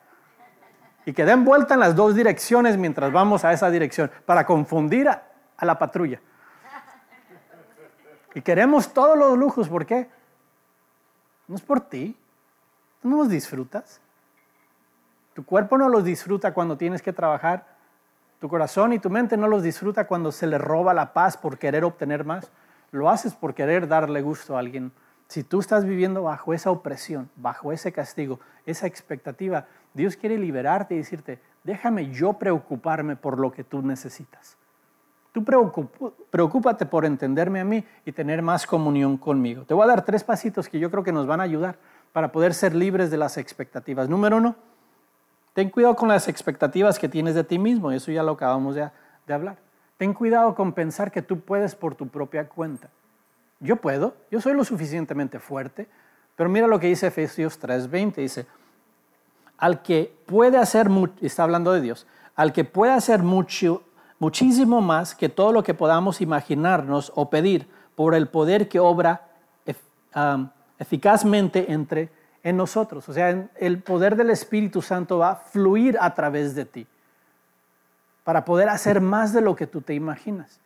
y 1.04 1.12
que 1.12 1.24
den 1.24 1.44
vuelta 1.44 1.74
en 1.74 1.80
las 1.80 1.96
dos 1.96 2.14
direcciones 2.14 2.76
mientras 2.76 3.10
vamos 3.10 3.44
a 3.44 3.52
esa 3.52 3.72
dirección 3.72 4.08
para 4.24 4.46
confundir 4.46 5.08
a, 5.08 5.24
la 5.62 5.76
patrulla. 5.76 6.20
Y 8.32 8.40
queremos 8.40 8.94
todos 8.94 9.18
los 9.18 9.36
lujos, 9.36 9.68
¿por 9.68 9.84
qué? 9.84 10.08
No 11.48 11.56
es 11.56 11.62
por 11.62 11.80
ti, 11.80 12.16
no 13.02 13.16
los 13.16 13.28
disfrutas. 13.28 14.00
Tu 15.34 15.44
cuerpo 15.44 15.76
no 15.76 15.88
los 15.88 16.04
disfruta 16.04 16.54
cuando 16.54 16.76
tienes 16.76 17.02
que 17.02 17.12
trabajar, 17.12 17.66
tu 18.38 18.48
corazón 18.48 18.92
y 18.92 18.98
tu 18.98 19.10
mente 19.10 19.36
no 19.36 19.48
los 19.48 19.62
disfruta 19.62 20.06
cuando 20.06 20.32
se 20.32 20.46
le 20.46 20.58
roba 20.58 20.94
la 20.94 21.12
paz 21.12 21.36
por 21.36 21.58
querer 21.58 21.84
obtener 21.84 22.24
más. 22.24 22.50
Lo 22.90 23.08
haces 23.08 23.34
por 23.34 23.54
querer 23.54 23.88
darle 23.88 24.22
gusto 24.22 24.56
a 24.56 24.60
alguien. 24.60 24.92
Si 25.28 25.42
tú 25.42 25.60
estás 25.60 25.84
viviendo 25.84 26.22
bajo 26.22 26.54
esa 26.54 26.70
opresión, 26.70 27.30
bajo 27.36 27.72
ese 27.72 27.92
castigo, 27.92 28.38
esa 28.64 28.86
expectativa, 28.86 29.66
Dios 29.92 30.16
quiere 30.16 30.38
liberarte 30.38 30.94
y 30.94 30.98
decirte, 30.98 31.40
déjame 31.64 32.10
yo 32.12 32.34
preocuparme 32.34 33.16
por 33.16 33.38
lo 33.38 33.50
que 33.50 33.64
tú 33.64 33.82
necesitas. 33.82 34.56
Tú 35.32 35.44
preocúpate 36.30 36.86
por 36.86 37.04
entenderme 37.04 37.60
a 37.60 37.64
mí 37.64 37.84
y 38.06 38.12
tener 38.12 38.40
más 38.40 38.66
comunión 38.66 39.18
conmigo. 39.18 39.64
Te 39.64 39.74
voy 39.74 39.84
a 39.84 39.88
dar 39.88 40.04
tres 40.04 40.24
pasitos 40.24 40.68
que 40.68 40.78
yo 40.78 40.90
creo 40.90 41.02
que 41.02 41.12
nos 41.12 41.26
van 41.26 41.40
a 41.40 41.44
ayudar 41.44 41.76
para 42.12 42.32
poder 42.32 42.54
ser 42.54 42.74
libres 42.74 43.10
de 43.10 43.18
las 43.18 43.36
expectativas. 43.36 44.08
Número 44.08 44.38
uno, 44.38 44.56
ten 45.56 45.70
cuidado 45.70 45.96
con 45.96 46.10
las 46.10 46.28
expectativas 46.28 46.98
que 46.98 47.08
tienes 47.08 47.34
de 47.34 47.42
ti 47.42 47.58
mismo. 47.58 47.90
Eso 47.90 48.12
ya 48.12 48.22
lo 48.22 48.32
acabamos 48.32 48.74
de, 48.74 48.90
de 49.26 49.32
hablar. 49.32 49.56
Ten 49.96 50.12
cuidado 50.12 50.54
con 50.54 50.74
pensar 50.74 51.10
que 51.10 51.22
tú 51.22 51.40
puedes 51.40 51.74
por 51.74 51.94
tu 51.94 52.08
propia 52.08 52.46
cuenta. 52.46 52.90
Yo 53.60 53.76
puedo, 53.76 54.12
yo 54.30 54.38
soy 54.42 54.52
lo 54.52 54.64
suficientemente 54.64 55.38
fuerte, 55.38 55.88
pero 56.36 56.50
mira 56.50 56.66
lo 56.66 56.78
que 56.78 56.88
dice 56.88 57.06
Efesios 57.06 57.58
3:20, 57.58 58.16
dice, 58.16 58.46
al 59.56 59.80
que 59.80 60.14
puede 60.26 60.58
hacer, 60.58 60.90
está 61.22 61.44
hablando 61.44 61.72
de 61.72 61.80
Dios, 61.80 62.06
al 62.34 62.52
que 62.52 62.64
puede 62.64 62.92
hacer 62.92 63.22
mucho, 63.22 63.82
muchísimo 64.18 64.82
más 64.82 65.14
que 65.14 65.30
todo 65.30 65.52
lo 65.52 65.62
que 65.62 65.72
podamos 65.72 66.20
imaginarnos 66.20 67.10
o 67.14 67.30
pedir 67.30 67.66
por 67.94 68.14
el 68.14 68.28
poder 68.28 68.68
que 68.68 68.78
obra 68.78 69.22
eficazmente 70.78 71.72
entre 71.72 72.10
en 72.46 72.56
nosotros. 72.56 73.08
O 73.08 73.12
sea, 73.12 73.48
el 73.56 73.82
poder 73.82 74.14
del 74.14 74.30
Espíritu 74.30 74.80
Santo 74.80 75.18
va 75.18 75.30
a 75.30 75.34
fluir 75.34 75.98
a 76.00 76.14
través 76.14 76.54
de 76.54 76.64
ti 76.64 76.86
para 78.22 78.44
poder 78.44 78.68
hacer 78.68 79.00
más 79.00 79.32
de 79.32 79.40
lo 79.40 79.56
que 79.56 79.66
tú 79.66 79.80
te 79.80 79.94
imaginas. 79.94 80.60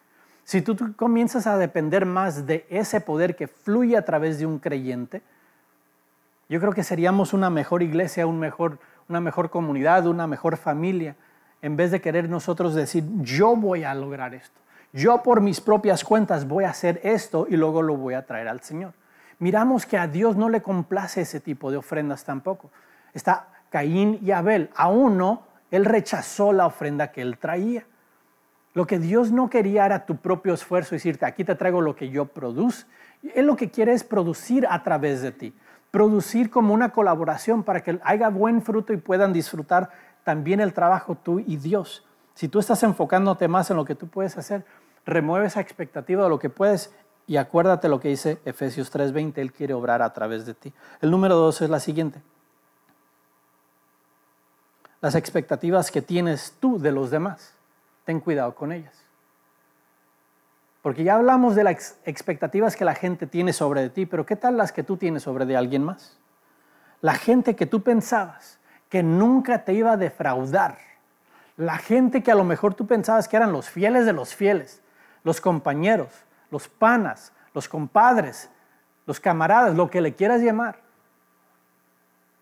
Si 0.44 0.60
tú, 0.60 0.76
comienzas 0.94 1.46
a 1.46 1.56
depender 1.56 2.04
más 2.04 2.46
de 2.46 2.66
ese 2.68 3.00
poder 3.00 3.34
que 3.34 3.48
fluye 3.48 3.96
a 3.96 4.04
través 4.04 4.38
de 4.38 4.44
un 4.44 4.58
creyente, 4.58 5.22
yo 6.50 6.60
creo 6.60 6.74
que 6.74 6.84
seríamos 6.84 7.32
una 7.32 7.48
mejor 7.48 7.82
iglesia, 7.82 8.26
un 8.26 8.38
mejor, 8.38 8.78
una 9.08 9.22
mejor 9.22 9.48
comunidad, 9.48 10.06
una 10.06 10.26
mejor 10.26 10.58
familia, 10.58 11.16
en 11.62 11.76
vez 11.78 11.90
de 11.92 12.02
querer 12.02 12.28
nosotros 12.28 12.74
decir, 12.74 13.04
yo 13.22 13.56
voy 13.56 13.84
a 13.84 13.94
lograr 13.94 14.34
esto, 14.34 14.60
yo 14.92 15.22
por 15.22 15.40
mis 15.40 15.62
propias 15.62 16.04
cuentas 16.04 16.46
voy 16.46 16.64
a 16.64 16.70
hacer 16.70 17.00
esto 17.04 17.46
y 17.48 17.56
luego 17.56 17.80
lo 17.80 17.96
voy 17.96 18.12
a 18.12 18.26
traer 18.26 18.48
al 18.48 18.60
Señor. 18.60 18.92
Miramos 19.40 19.84
que 19.84 19.98
a 19.98 20.06
Dios 20.06 20.36
no 20.36 20.48
le 20.48 20.62
complace 20.62 21.22
ese 21.22 21.40
tipo 21.40 21.72
de 21.72 21.78
ofrendas 21.78 22.24
tampoco. 22.24 22.70
Está 23.12 23.48
Caín 23.70 24.20
y 24.22 24.30
Abel. 24.30 24.70
A 24.76 24.88
uno, 24.88 25.42
él 25.72 25.84
rechazó 25.84 26.52
la 26.52 26.66
ofrenda 26.66 27.10
que 27.10 27.22
él 27.22 27.38
traía. 27.38 27.84
Lo 28.74 28.86
que 28.86 29.00
Dios 29.00 29.32
no 29.32 29.50
quería 29.50 29.86
era 29.86 30.06
tu 30.06 30.16
propio 30.16 30.54
esfuerzo, 30.54 30.94
decirte, 30.94 31.26
aquí 31.26 31.42
te 31.42 31.56
traigo 31.56 31.80
lo 31.80 31.96
que 31.96 32.10
yo 32.10 32.26
produzco. 32.26 32.88
Él 33.34 33.46
lo 33.46 33.56
que 33.56 33.70
quiere 33.70 33.92
es 33.92 34.04
producir 34.04 34.64
a 34.70 34.84
través 34.84 35.22
de 35.22 35.32
ti 35.32 35.54
producir 35.90 36.50
como 36.50 36.72
una 36.72 36.90
colaboración 36.90 37.62
para 37.62 37.82
que 37.82 37.98
haya 38.04 38.28
buen 38.28 38.62
fruto 38.62 38.92
y 38.92 38.96
puedan 38.96 39.32
disfrutar 39.32 39.90
también 40.24 40.60
el 40.60 40.72
trabajo 40.72 41.16
tú 41.16 41.40
y 41.40 41.56
Dios. 41.56 42.04
Si 42.34 42.48
tú 42.48 42.58
estás 42.58 42.82
enfocándote 42.82 43.48
más 43.48 43.70
en 43.70 43.76
lo 43.76 43.84
que 43.84 43.94
tú 43.94 44.08
puedes 44.08 44.36
hacer, 44.38 44.64
remueve 45.04 45.46
esa 45.46 45.60
expectativa 45.60 46.22
de 46.22 46.28
lo 46.28 46.38
que 46.38 46.50
puedes 46.50 46.94
y 47.30 47.36
acuérdate 47.36 47.88
lo 47.88 48.00
que 48.00 48.08
dice 48.08 48.40
Efesios 48.44 48.90
3:20, 48.90 49.40
Él 49.40 49.52
quiere 49.52 49.72
obrar 49.72 50.02
a 50.02 50.12
través 50.12 50.46
de 50.46 50.52
ti. 50.52 50.72
El 51.00 51.12
número 51.12 51.36
dos 51.36 51.62
es 51.62 51.70
la 51.70 51.78
siguiente. 51.78 52.20
Las 55.00 55.14
expectativas 55.14 55.92
que 55.92 56.02
tienes 56.02 56.56
tú 56.58 56.80
de 56.80 56.90
los 56.90 57.12
demás, 57.12 57.54
ten 58.04 58.18
cuidado 58.18 58.56
con 58.56 58.72
ellas. 58.72 59.04
Porque 60.82 61.04
ya 61.04 61.14
hablamos 61.14 61.54
de 61.54 61.62
las 61.62 62.00
expectativas 62.04 62.74
que 62.74 62.84
la 62.84 62.96
gente 62.96 63.28
tiene 63.28 63.52
sobre 63.52 63.88
ti, 63.90 64.06
pero 64.06 64.26
¿qué 64.26 64.34
tal 64.34 64.56
las 64.56 64.72
que 64.72 64.82
tú 64.82 64.96
tienes 64.96 65.22
sobre 65.22 65.46
de 65.46 65.56
alguien 65.56 65.84
más? 65.84 66.18
La 67.00 67.14
gente 67.14 67.54
que 67.54 67.66
tú 67.66 67.84
pensabas 67.84 68.58
que 68.88 69.04
nunca 69.04 69.64
te 69.64 69.72
iba 69.72 69.92
a 69.92 69.96
defraudar. 69.96 70.78
La 71.56 71.78
gente 71.78 72.24
que 72.24 72.32
a 72.32 72.34
lo 72.34 72.42
mejor 72.42 72.74
tú 72.74 72.88
pensabas 72.88 73.28
que 73.28 73.36
eran 73.36 73.52
los 73.52 73.70
fieles 73.70 74.04
de 74.04 74.14
los 74.14 74.34
fieles, 74.34 74.82
los 75.22 75.40
compañeros, 75.40 76.24
los 76.50 76.68
panas, 76.68 77.32
los 77.54 77.68
compadres, 77.68 78.50
los 79.06 79.20
camaradas, 79.20 79.74
lo 79.74 79.90
que 79.90 80.00
le 80.00 80.14
quieras 80.14 80.40
llamar 80.40 80.90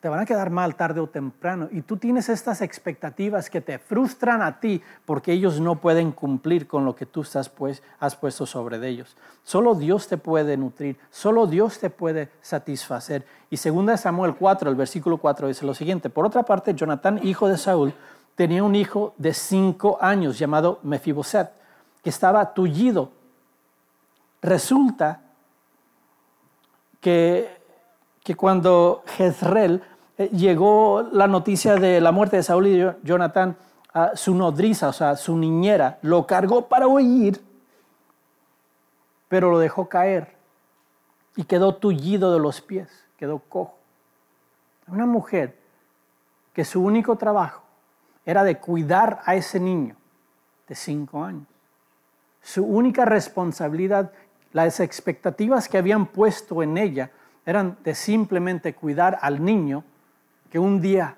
te 0.01 0.09
van 0.09 0.21
a 0.21 0.27
quedar 0.27 0.51
mal 0.51 0.77
tarde 0.77 1.01
o 1.01 1.09
temprano. 1.09 1.69
Y 1.73 1.83
tú 1.83 1.97
tienes 1.97 2.29
estas 2.29 2.61
expectativas 2.63 3.51
que 3.51 3.61
te 3.61 3.79
frustran 3.79 4.43
a 4.43 4.61
ti 4.61 4.81
porque 5.05 5.33
ellos 5.33 5.61
no 5.61 5.77
pueden 5.77 6.13
cumplir 6.13 6.69
con 6.69 6.85
lo 6.85 6.95
que 6.95 7.07
tú 7.07 7.23
estás, 7.23 7.49
pues, 7.49 7.83
has 7.99 8.15
puesto 8.15 8.47
sobre 8.47 8.87
ellos. 8.87 9.17
Solo 9.43 9.75
Dios 9.75 10.07
te 10.07 10.17
puede 10.17 10.57
nutrir, 10.57 10.99
solo 11.11 11.47
Dios 11.47 11.81
te 11.81 11.91
puede 11.91 12.31
satisfacer. 12.41 13.27
Y 13.51 13.57
segunda 13.57 13.97
Samuel 13.97 14.37
4, 14.37 14.71
el 14.71 14.77
versículo 14.77 15.19
4 15.19 15.49
dice 15.49 15.67
lo 15.67 15.75
siguiente. 15.75 16.11
Por 16.11 16.25
otra 16.25 16.45
parte, 16.45 16.75
Jonatán, 16.75 17.19
hijo 17.25 17.49
de 17.49 17.59
Saúl, 17.59 17.93
tenía 18.37 18.63
un 18.63 18.77
hijo 18.77 19.15
de 19.19 19.35
cinco 19.35 19.99
años 20.01 20.39
llamado 20.39 20.79
Mefiboset, 20.85 21.51
que 22.05 22.11
estaba 22.11 22.55
tullido. 22.55 23.11
Resulta 24.41 25.23
que 27.01 27.59
que 28.29 28.37
cuando 28.37 29.05
Jezreel 29.17 29.83
eh, 30.19 30.29
llegó 30.29 31.01
la 31.13 31.27
noticia 31.27 31.77
de 31.77 31.99
la 31.99 32.13
muerte 32.13 32.37
de 32.37 32.43
Saúl 32.43 32.67
y 32.67 32.87
Jonatán, 33.03 33.57
su 34.13 34.35
nodriza, 34.35 34.89
o 34.89 34.93
sea, 34.93 35.17
su 35.17 35.35
niñera, 35.39 35.99
lo 36.03 36.27
cargó 36.27 36.69
para 36.69 36.87
huir, 36.87 37.43
pero 39.29 39.51
lo 39.51 39.59
dejó 39.59 39.89
caer 39.89 40.37
y 41.37 41.45
quedó 41.45 41.77
tullido 41.77 42.31
de 42.31 42.39
los 42.39 42.61
pies, 42.61 43.07
quedó 43.17 43.39
cojo. 43.39 43.79
Una 44.89 45.07
mujer 45.07 45.59
que 46.53 46.67
su 46.67 46.83
único 46.83 47.17
trabajo 47.17 47.63
era 48.27 48.45
de 48.45 48.59
cuidar 48.59 49.23
a 49.25 49.37
ese 49.37 49.59
niño 49.59 49.97
de 50.69 50.75
cinco 50.75 51.25
años. 51.25 51.47
Su 52.43 52.63
única 52.63 53.07
responsabilidad, 53.07 54.13
las 54.53 54.81
expectativas 54.81 55.69
que 55.69 55.79
habían 55.79 56.07
puesto 56.07 56.63
en 56.63 56.79
ella, 56.79 57.11
eran 57.45 57.79
de 57.83 57.95
simplemente 57.95 58.75
cuidar 58.75 59.19
al 59.23 59.43
niño 59.43 59.85
que 60.51 60.59
un 60.59 60.81
día 60.81 61.17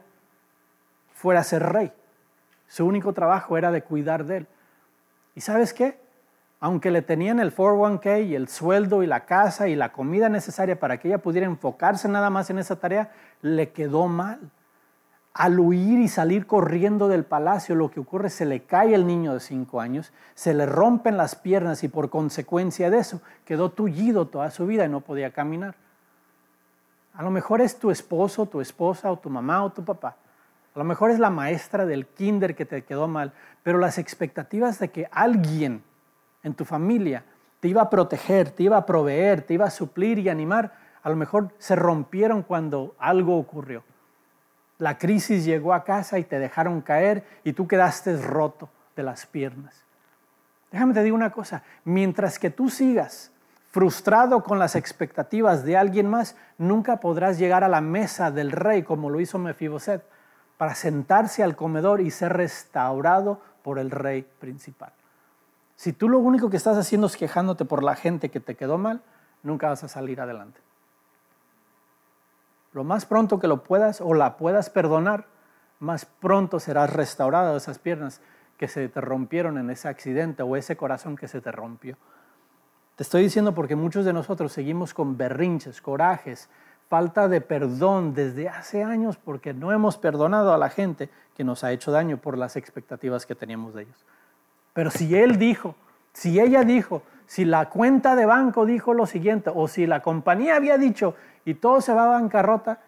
fuera 1.12 1.40
a 1.40 1.45
ser 1.45 1.62
rey. 1.62 1.93
Su 2.69 2.87
único 2.87 3.12
trabajo 3.12 3.59
era 3.59 3.73
de 3.73 3.83
cuidar 3.83 4.25
de 4.25 4.38
él. 4.38 4.47
¿Y 5.35 5.40
sabes 5.40 5.75
qué? 5.75 5.99
Aunque 6.61 6.90
le 6.90 7.03
tenían 7.03 7.40
el 7.40 7.55
401k 7.55 8.27
y 8.27 8.35
el 8.35 8.49
sueldo 8.49 9.03
y 9.03 9.07
la 9.07 9.25
casa 9.25 9.66
y 9.69 9.75
la 9.75 9.93
comida 9.93 10.29
necesaria 10.29 10.79
para 10.79 10.99
que 10.99 11.09
ella 11.09 11.19
pudiera 11.19 11.47
enfocarse 11.47 12.09
nada 12.09 12.31
más 12.31 12.51
en 12.51 12.59
esa 12.59 12.77
tarea, 12.77 13.11
le 13.43 13.71
quedó 13.71 14.07
mal. 14.07 14.38
Al 15.33 15.61
huir 15.61 16.01
y 16.01 16.09
salir 16.09 16.47
corriendo 16.47 17.07
del 17.07 17.25
palacio, 17.25 17.77
lo 17.77 17.90
que 17.90 18.01
ocurre 18.01 18.29
es 18.29 18.35
se 18.35 18.47
le 18.47 18.64
cae 18.64 18.95
el 18.95 19.07
niño 19.07 19.33
de 19.33 19.40
cinco 19.40 19.81
años, 19.81 20.12
se 20.35 20.55
le 20.55 20.66
rompen 20.66 21.16
las 21.16 21.37
piernas 21.37 21.85
y 21.85 21.88
por 21.88 22.11
consecuencia 22.11 22.90
de 22.90 22.99
eso 22.99 23.21
quedó 23.45 23.71
tullido 23.71 24.27
toda 24.27 24.51
su 24.51 24.66
vida 24.66 24.85
y 24.85 24.88
no 24.88 25.01
podía 25.03 25.33
caminar. 25.33 25.77
A 27.14 27.23
lo 27.23 27.31
mejor 27.31 27.61
es 27.61 27.79
tu 27.79 27.90
esposo, 27.90 28.47
tu 28.47 28.61
esposa 28.61 29.12
o 29.12 29.19
tu 29.19 29.31
mamá 29.31 29.62
o 29.62 29.71
tu 29.71 29.85
papá. 29.85 30.16
A 30.75 30.79
lo 30.79 30.85
mejor 30.85 31.11
es 31.11 31.19
la 31.19 31.31
maestra 31.31 31.87
del 31.87 32.07
kinder 32.07 32.57
que 32.57 32.64
te 32.64 32.83
quedó 32.83 33.09
mal, 33.09 33.33
pero 33.62 33.79
las 33.79 33.99
expectativas 33.99 34.79
de 34.79 34.90
que 34.90 35.09
alguien 35.12 35.83
en 36.43 36.55
tu 36.55 36.64
familia 36.64 37.25
te 37.61 37.69
iba 37.69 37.83
a 37.83 37.90
proteger, 37.90 38.51
te 38.51 38.64
iba 38.64 38.77
a 38.77 38.87
proveer, 38.87 39.43
te 39.43 39.55
iba 39.55 39.66
a 39.66 39.71
suplir 39.71 40.19
y 40.19 40.29
animar, 40.29 40.73
a 41.03 41.11
lo 41.11 41.16
mejor 41.16 41.51
se 41.59 41.77
rompieron 41.77 42.43
cuando 42.43 42.95
algo 42.99 43.37
ocurrió. 43.37 43.83
La 44.81 44.97
crisis 44.97 45.45
llegó 45.45 45.75
a 45.75 45.85
casa 45.85 46.19
y 46.19 46.25
te 46.25 46.38
dejaron 46.38 46.81
caer 46.81 47.25
y 47.45 47.53
tú 47.53 47.69
quedaste 47.69 48.16
roto 48.16 48.71
de 48.97 49.03
las 49.03 49.27
piernas. 49.27 49.85
Déjame 50.73 50.95
te 50.95 51.03
digo 51.03 51.14
una 51.14 51.31
cosa, 51.31 51.62
mientras 51.85 52.38
que 52.38 52.49
tú 52.49 52.71
sigas 52.71 53.31
frustrado 53.71 54.43
con 54.43 54.59
las 54.59 54.77
expectativas 54.77 55.64
de 55.64 55.77
alguien 55.77 56.09
más, 56.09 56.35
nunca 56.57 56.97
podrás 56.97 57.38
llegar 57.38 57.62
a 57.62 57.69
la 57.69 57.83
mesa 57.83 58.31
del 58.31 58.53
rey 58.53 58.83
como 58.83 59.11
lo 59.11 59.21
hizo 59.21 59.38
Mefiboset, 59.38 60.03
para 60.57 60.75
sentarse 60.75 61.43
al 61.43 61.57
comedor 61.57 62.01
y 62.01 62.11
ser 62.11 62.33
restaurado 62.33 63.40
por 63.62 63.79
el 63.79 63.90
rey 63.90 64.27
principal. 64.38 64.93
Si 65.77 65.93
tú 65.93 66.09
lo 66.09 66.19
único 66.19 66.49
que 66.49 66.57
estás 66.57 66.79
haciendo 66.79 67.07
es 67.07 67.19
quejándote 67.19 67.66
por 67.66 67.83
la 67.83 67.97
gente 67.97 68.31
que 68.31 68.40
te 68.40 68.55
quedó 68.55 68.79
mal, 68.79 69.03
nunca 69.43 69.69
vas 69.69 69.85
a 69.85 69.88
salir 69.88 70.23
adelante. 70.23 70.61
Lo 72.73 72.85
más 72.85 73.07
pronto 73.07 73.39
que 73.39 73.49
lo 73.49 73.63
puedas 73.63 74.01
o 74.01 74.15
la 74.15 74.37
puedas 74.37 74.71
perdonar, 74.71 75.27
más 75.81 76.05
pronto 76.05 76.61
serás 76.61 76.93
restaurado 76.93 77.53
de 77.53 77.59
esas 77.59 77.79
piernas 77.79 78.21
que 78.57 78.69
se 78.69 78.89
te 78.89 79.01
rompieron 79.01 79.59
en 79.59 79.71
ese 79.71 79.89
accidente 79.89 80.43
o 80.43 80.55
ese 80.57 80.77
corazón 80.77 81.17
que 81.17 81.29
se 81.29 81.41
te 81.41 81.51
rompió. 81.51 81.97
Te 82.97 83.03
estoy 83.03 83.23
diciendo 83.23 83.55
porque 83.55 83.77
muchos 83.77 84.05
de 84.05 84.13
nosotros 84.13 84.53
seguimos 84.53 84.93
con 84.93 85.17
berrinches, 85.17 85.81
corajes, 85.81 86.51
falta 86.89 87.29
de 87.29 87.41
perdón 87.41 88.15
desde 88.15 88.49
hace 88.49 88.83
años 88.83 89.17
porque 89.17 89.55
no 89.55 89.73
hemos 89.73 89.97
perdonado 89.97 90.53
a 90.53 90.59
la 90.59 90.69
gente 90.69 91.09
que 91.35 91.45
nos 91.45 91.65
ha 91.65 91.73
hecho 91.73 91.91
daño 91.91 92.19
por 92.19 92.37
las 92.37 92.57
expectativas 92.57 93.25
que 93.25 93.35
teníamos 93.35 93.75
de 93.75 93.83
ellos. 93.83 94.05
Pero 94.75 94.91
si 94.91 95.17
él 95.17 95.39
dijo, 95.39 95.75
si 96.13 96.39
ella 96.39 96.63
dijo, 96.63 97.03
si 97.27 97.45
la 97.45 97.71
cuenta 97.71 98.17
de 98.17 98.27
banco 98.27 98.67
dijo 98.67 98.93
lo 98.93 99.07
siguiente, 99.07 99.51
o 99.55 99.69
si 99.69 99.87
la 99.87 100.03
compañía 100.03 100.57
había 100.57 100.77
dicho 100.77 101.15
y 101.44 101.55
todo 101.55 101.81
se 101.81 101.92
va 101.92 102.05
a 102.05 102.20
bancarrota, 102.20 102.81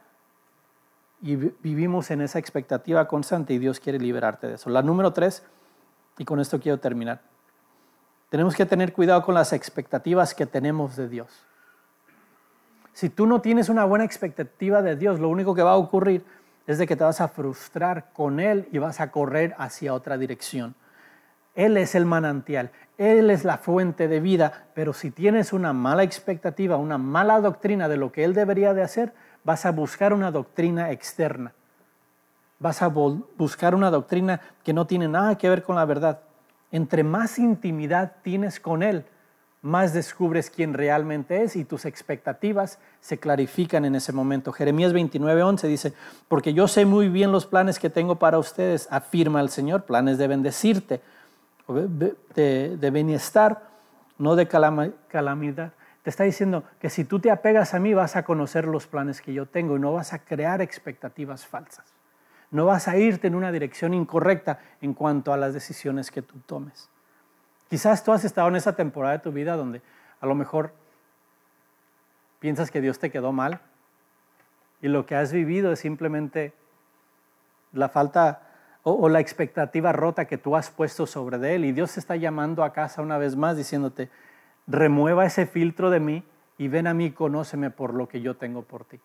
y 1.23 1.37
vivimos 1.37 2.11
en 2.11 2.21
esa 2.21 2.41
expectativa 2.41 3.07
constante 3.07 3.55
y 3.55 3.59
Dios 3.59 3.79
quiere 3.79 3.99
liberarte 3.99 4.49
de 4.49 4.55
eso. 4.55 4.71
La 4.71 4.83
número 4.83 5.13
tres, 5.13 5.45
y 6.19 6.25
con 6.25 6.41
esto 6.41 6.59
quiero 6.59 6.81
terminar. 6.81 7.21
Tenemos 8.29 8.57
que 8.57 8.67
tener 8.67 8.93
cuidado 8.93 9.23
con 9.23 9.35
las 9.35 9.53
expectativas 9.53 10.35
que 10.35 10.47
tenemos 10.47 10.97
de 10.97 11.09
Dios. 11.09 11.47
Si 12.93 13.09
tú 13.09 13.27
no 13.27 13.41
tienes 13.41 13.69
una 13.69 13.85
buena 13.85 14.05
expectativa 14.05 14.83
de 14.83 14.97
Dios, 14.97 15.21
lo 15.21 15.29
único 15.29 15.55
que 15.55 15.63
va 15.63 15.73
a 15.73 15.77
ocurrir 15.77 16.25
es 16.67 16.79
de 16.79 16.87
que 16.87 16.97
te 16.97 17.05
vas 17.05 17.21
a 17.21 17.29
frustrar 17.29 18.13
con 18.13 18.41
Él 18.41 18.69
y 18.73 18.79
vas 18.79 19.01
a 19.01 19.11
correr 19.11 19.55
hacia 19.59 19.95
otra 19.95 20.19
dirección. 20.19 20.75
Él 21.55 21.77
es 21.77 21.95
el 21.95 22.07
manantial, 22.07 22.71
Él 22.99 23.31
es 23.31 23.45
la 23.45 23.59
fuente 23.59 24.09
de 24.09 24.21
vida, 24.21 24.67
pero 24.75 24.93
si 24.93 25.11
tienes 25.11 25.53
una 25.53 25.73
mala 25.73 26.03
expectativa, 26.03 26.77
una 26.77 26.99
mala 26.99 27.41
doctrina 27.41 27.89
de 27.89 27.97
lo 27.97 28.13
que 28.13 28.25
Él 28.25 28.35
debería 28.35 28.75
de 28.75 28.83
hacer, 28.83 29.13
vas 29.45 29.67
a 29.67 29.73
buscar 29.73 30.13
una 30.13 30.31
doctrina 30.31 30.91
externa. 30.91 31.53
Vas 32.59 32.81
a 32.81 32.89
buscar 32.89 33.75
una 33.75 33.91
doctrina 33.91 34.41
que 34.63 34.73
no 34.73 34.87
tiene 34.87 35.09
nada 35.09 35.37
que 35.37 35.49
ver 35.49 35.63
con 35.63 35.77
la 35.77 35.85
verdad 35.85 36.21
entre 36.73 37.05
más 37.05 37.39
intimidad 37.39 38.15
tienes 38.23 38.59
con 38.59 38.83
Él, 38.83 39.05
más 39.61 39.93
descubres 39.93 40.51
quién 40.51 40.75
realmente 40.75 41.43
es 41.43 41.55
y 41.55 41.65
tus 41.65 41.85
expectativas 41.85 42.79
se 43.01 43.19
clarifican 43.19 43.85
en 43.85 43.95
ese 43.95 44.13
momento. 44.13 44.53
Jeremías 44.53 44.93
29:11 44.93 45.69
dice, 45.69 45.93
porque 46.27 46.53
yo 46.55 46.67
sé 46.67 46.85
muy 46.85 47.09
bien 47.09 47.31
los 47.31 47.47
planes 47.47 47.79
que 47.79 47.91
tengo 47.91 48.17
para 48.19 48.39
ustedes, 48.39 48.89
afirma 48.91 49.41
el 49.41 49.51
Señor, 49.51 49.85
planes 49.85 50.19
de 50.19 50.27
bendecirte, 50.27 51.01
de, 51.69 52.91
bienestar, 52.93 53.63
no 54.19 54.37
de 54.37 54.49
calamidad. 54.49 55.73
Te 56.03 56.11
está 56.11 56.25
diciendo 56.25 56.65
que 56.81 56.91
si 56.91 57.05
tú 57.05 57.21
te 57.21 57.31
apegas 57.31 57.75
a 57.75 57.79
mí 57.79 57.95
vas 57.95 58.17
a 58.17 58.25
conocer 58.25 58.67
los 58.67 58.87
planes 58.87 59.21
que 59.21 59.33
yo 59.33 59.47
tengo 59.47 59.77
y 59.77 59.81
no 59.81 59.93
vas 59.93 60.13
a 60.13 60.19
crear 60.19 60.61
expectativas 60.61 61.47
falsas 61.47 61.93
no 62.53 62.67
vas 62.67 62.87
a 62.87 62.97
irte 62.99 63.27
en 63.27 63.35
una 63.35 63.51
dirección 63.51 63.95
incorrecta 63.95 64.61
en 64.83 64.93
cuanto 64.93 65.33
a 65.33 65.39
las 65.39 65.55
decisiones 65.55 66.11
que 66.11 66.21
tú 66.21 66.39
tomes. 66.47 66.89
Quizás 67.69 68.05
tú 68.05 68.13
has 68.13 68.25
estado 68.25 68.49
en 68.49 68.57
esa 68.57 68.77
temporada 68.77 69.15
de 69.15 69.23
tu 69.23 69.33
vida 69.33 69.57
donde 69.57 69.81
a 70.21 70.27
lo 70.27 70.35
mejor 70.35 70.75
piensas 72.39 72.71
que 72.71 72.83
Dios 72.83 72.99
te 72.99 73.11
quedó 73.11 73.33
mal 73.33 73.61
y 74.83 74.89
lo 74.89 75.07
que 75.07 75.17
has 75.17 75.33
vivido 75.33 75.73
es 75.73 75.81
simplemente 75.81 76.53
la 77.73 77.89
falta 77.89 78.43
o, 78.85 79.09
la 79.09 79.21
expectativa 79.21 79.93
rota 79.93 80.25
que 80.25 80.39
tú 80.39 80.57
has 80.57 80.71
puesto 80.71 81.07
sobre 81.07 81.55
Él 81.55 81.65
y 81.65 81.73
Dios 81.73 81.95
te 81.95 82.01
está 82.01 82.17
llamando 82.17 82.65
a 82.65 82.73
casa 82.73 83.03
una 83.03 83.19
vez 83.19 83.37
más 83.37 83.57
diciéndote, 83.57 84.11
remueva 84.67 85.25
ese 85.25 85.47
filtro 85.47 85.91
de 85.91 86.01
mí 86.01 86.25
y 86.59 86.69
ven 86.69 86.87
a 86.87 86.95
mí 86.95 87.07
y 87.07 87.13
conóceme 87.13 87.71
por 87.71 87.95
lo 87.95 88.09
que 88.09 88.21
yo 88.21 88.37
tengo 88.37 88.63
por 88.63 88.85
ti. 88.85 88.99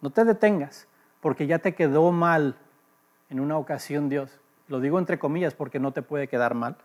No 0.00 0.10
te 0.10 0.24
detengas 0.24 0.86
porque 1.20 1.46
ya 1.46 1.58
te 1.58 1.74
quedó 1.74 2.12
mal 2.12 2.56
en 3.30 3.40
una 3.40 3.58
ocasión 3.58 4.08
Dios. 4.08 4.38
Lo 4.68 4.80
digo 4.80 4.98
entre 4.98 5.18
comillas 5.18 5.54
porque 5.54 5.80
no 5.80 5.92
te 5.92 6.02
puede 6.02 6.28
quedar 6.28 6.54
mal. 6.54 6.76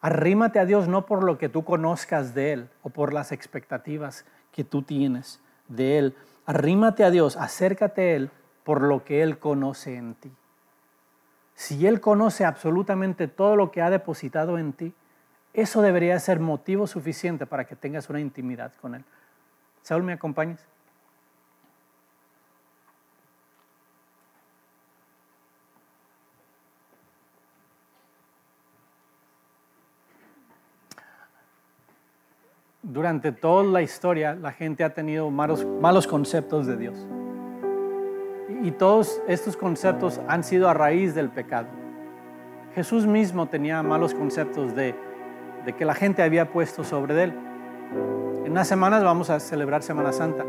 Arrímate 0.00 0.58
a 0.58 0.64
Dios 0.64 0.88
no 0.88 1.04
por 1.06 1.24
lo 1.24 1.38
que 1.38 1.48
tú 1.48 1.64
conozcas 1.64 2.34
de 2.34 2.52
Él 2.52 2.70
o 2.82 2.90
por 2.90 3.12
las 3.12 3.32
expectativas 3.32 4.24
que 4.52 4.64
tú 4.64 4.82
tienes 4.82 5.40
de 5.68 5.98
Él. 5.98 6.16
Arrímate 6.46 7.04
a 7.04 7.10
Dios, 7.10 7.36
acércate 7.36 8.00
a 8.00 8.16
Él 8.16 8.30
por 8.68 8.82
lo 8.82 9.02
que 9.02 9.22
Él 9.22 9.38
conoce 9.38 9.96
en 9.96 10.14
ti. 10.14 10.30
Si 11.54 11.86
Él 11.86 12.02
conoce 12.02 12.44
absolutamente 12.44 13.26
todo 13.26 13.56
lo 13.56 13.70
que 13.70 13.80
ha 13.80 13.88
depositado 13.88 14.58
en 14.58 14.74
ti, 14.74 14.92
eso 15.54 15.80
debería 15.80 16.20
ser 16.20 16.38
motivo 16.38 16.86
suficiente 16.86 17.46
para 17.46 17.64
que 17.64 17.76
tengas 17.76 18.10
una 18.10 18.20
intimidad 18.20 18.74
con 18.82 18.94
Él. 18.94 19.06
Saúl, 19.80 20.02
¿me 20.02 20.12
acompañas? 20.12 20.62
Durante 32.82 33.32
toda 33.32 33.64
la 33.64 33.80
historia 33.80 34.34
la 34.34 34.52
gente 34.52 34.84
ha 34.84 34.92
tenido 34.92 35.30
malos, 35.30 35.64
malos 35.64 36.06
conceptos 36.06 36.66
de 36.66 36.76
Dios. 36.76 37.17
Y 38.62 38.72
todos 38.72 39.22
estos 39.28 39.56
conceptos 39.56 40.20
han 40.26 40.42
sido 40.42 40.68
a 40.68 40.74
raíz 40.74 41.14
del 41.14 41.28
pecado. 41.28 41.68
Jesús 42.74 43.06
mismo 43.06 43.46
tenía 43.46 43.82
malos 43.82 44.14
conceptos 44.14 44.74
de, 44.74 44.94
que 45.76 45.84
la 45.84 45.94
gente 45.94 46.22
había 46.22 46.50
puesto 46.50 46.82
sobre 46.82 47.22
él. 47.24 47.32
En 48.44 48.52
unas 48.52 48.66
semanas 48.66 49.02
vamos 49.04 49.30
a 49.30 49.38
celebrar 49.38 49.82
Semana 49.82 50.12
Santa. 50.12 50.44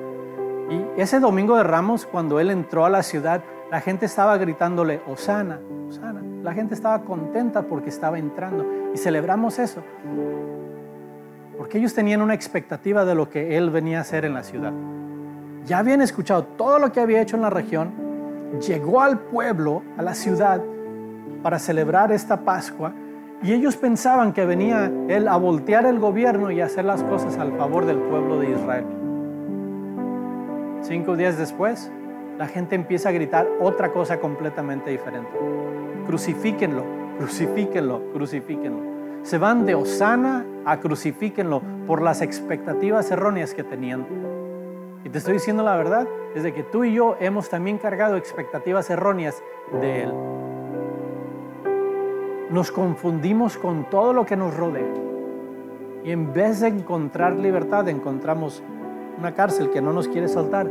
Y 0.69 1.01
ese 1.01 1.19
domingo 1.19 1.55
de 1.55 1.63
Ramos, 1.63 2.05
cuando 2.05 2.39
él 2.39 2.51
entró 2.51 2.85
a 2.85 2.89
la 2.89 3.03
ciudad, 3.03 3.43
la 3.71 3.81
gente 3.81 4.05
estaba 4.05 4.37
gritándole, 4.37 5.01
Osana, 5.07 5.59
Osana. 5.87 6.21
La 6.43 6.53
gente 6.53 6.73
estaba 6.73 7.01
contenta 7.03 7.63
porque 7.63 7.89
estaba 7.89 8.17
entrando. 8.17 8.65
Y 8.93 8.97
celebramos 8.97 9.59
eso. 9.59 9.83
Porque 11.57 11.77
ellos 11.77 11.93
tenían 11.93 12.21
una 12.21 12.33
expectativa 12.33 13.05
de 13.05 13.13
lo 13.13 13.29
que 13.29 13.57
él 13.57 13.69
venía 13.69 13.99
a 13.99 14.01
hacer 14.01 14.25
en 14.25 14.33
la 14.33 14.43
ciudad 14.43 14.73
ya 15.65 15.79
habían 15.79 16.01
escuchado 16.01 16.43
todo 16.43 16.79
lo 16.79 16.91
que 16.91 16.99
había 16.99 17.21
hecho 17.21 17.35
en 17.35 17.43
la 17.43 17.49
región, 17.49 17.93
llegó 18.65 19.01
al 19.01 19.19
pueblo, 19.19 19.83
a 19.97 20.01
la 20.01 20.13
ciudad, 20.13 20.61
para 21.43 21.59
celebrar 21.59 22.11
esta 22.11 22.41
Pascua, 22.41 22.93
y 23.41 23.53
ellos 23.53 23.77
pensaban 23.77 24.33
que 24.33 24.45
venía 24.45 24.91
él 25.07 25.27
a 25.27 25.37
voltear 25.37 25.85
el 25.85 25.99
gobierno 25.99 26.51
y 26.51 26.59
hacer 26.59 26.85
las 26.85 27.03
cosas 27.03 27.37
al 27.37 27.55
favor 27.57 27.85
del 27.85 27.97
pueblo 27.97 28.39
de 28.39 28.51
Israel. 28.51 28.85
Cinco 30.81 31.15
días 31.15 31.37
después, 31.37 31.91
la 32.37 32.47
gente 32.47 32.75
empieza 32.75 33.09
a 33.09 33.11
gritar 33.11 33.47
otra 33.61 33.91
cosa 33.91 34.19
completamente 34.19 34.89
diferente. 34.89 35.31
Crucifíquenlo, 36.05 36.83
crucifíquenlo, 37.17 38.11
crucifíquenlo. 38.13 38.89
Se 39.23 39.37
van 39.37 39.65
de 39.65 39.75
Osana 39.75 40.45
a 40.65 40.79
crucifíquenlo 40.79 41.61
por 41.85 42.01
las 42.01 42.21
expectativas 42.21 43.11
erróneas 43.11 43.53
que 43.53 43.63
tenían 43.63 44.05
y 45.03 45.09
te 45.09 45.17
estoy 45.17 45.33
diciendo 45.33 45.63
la 45.63 45.77
verdad, 45.77 46.07
desde 46.33 46.53
que 46.53 46.63
tú 46.63 46.83
y 46.83 46.93
yo 46.93 47.15
hemos 47.19 47.49
también 47.49 47.77
cargado 47.77 48.15
expectativas 48.17 48.89
erróneas 48.89 49.41
de 49.81 50.03
Él. 50.03 50.13
Nos 52.49 52.71
confundimos 52.71 53.57
con 53.57 53.89
todo 53.89 54.13
lo 54.13 54.25
que 54.25 54.35
nos 54.35 54.55
rodea. 54.55 54.93
Y 56.03 56.11
en 56.11 56.33
vez 56.33 56.61
de 56.61 56.67
encontrar 56.69 57.33
libertad, 57.33 57.87
encontramos 57.89 58.63
una 59.17 59.33
cárcel 59.33 59.69
que 59.69 59.81
no 59.81 59.91
nos 59.91 60.07
quiere 60.07 60.27
soltar, 60.27 60.69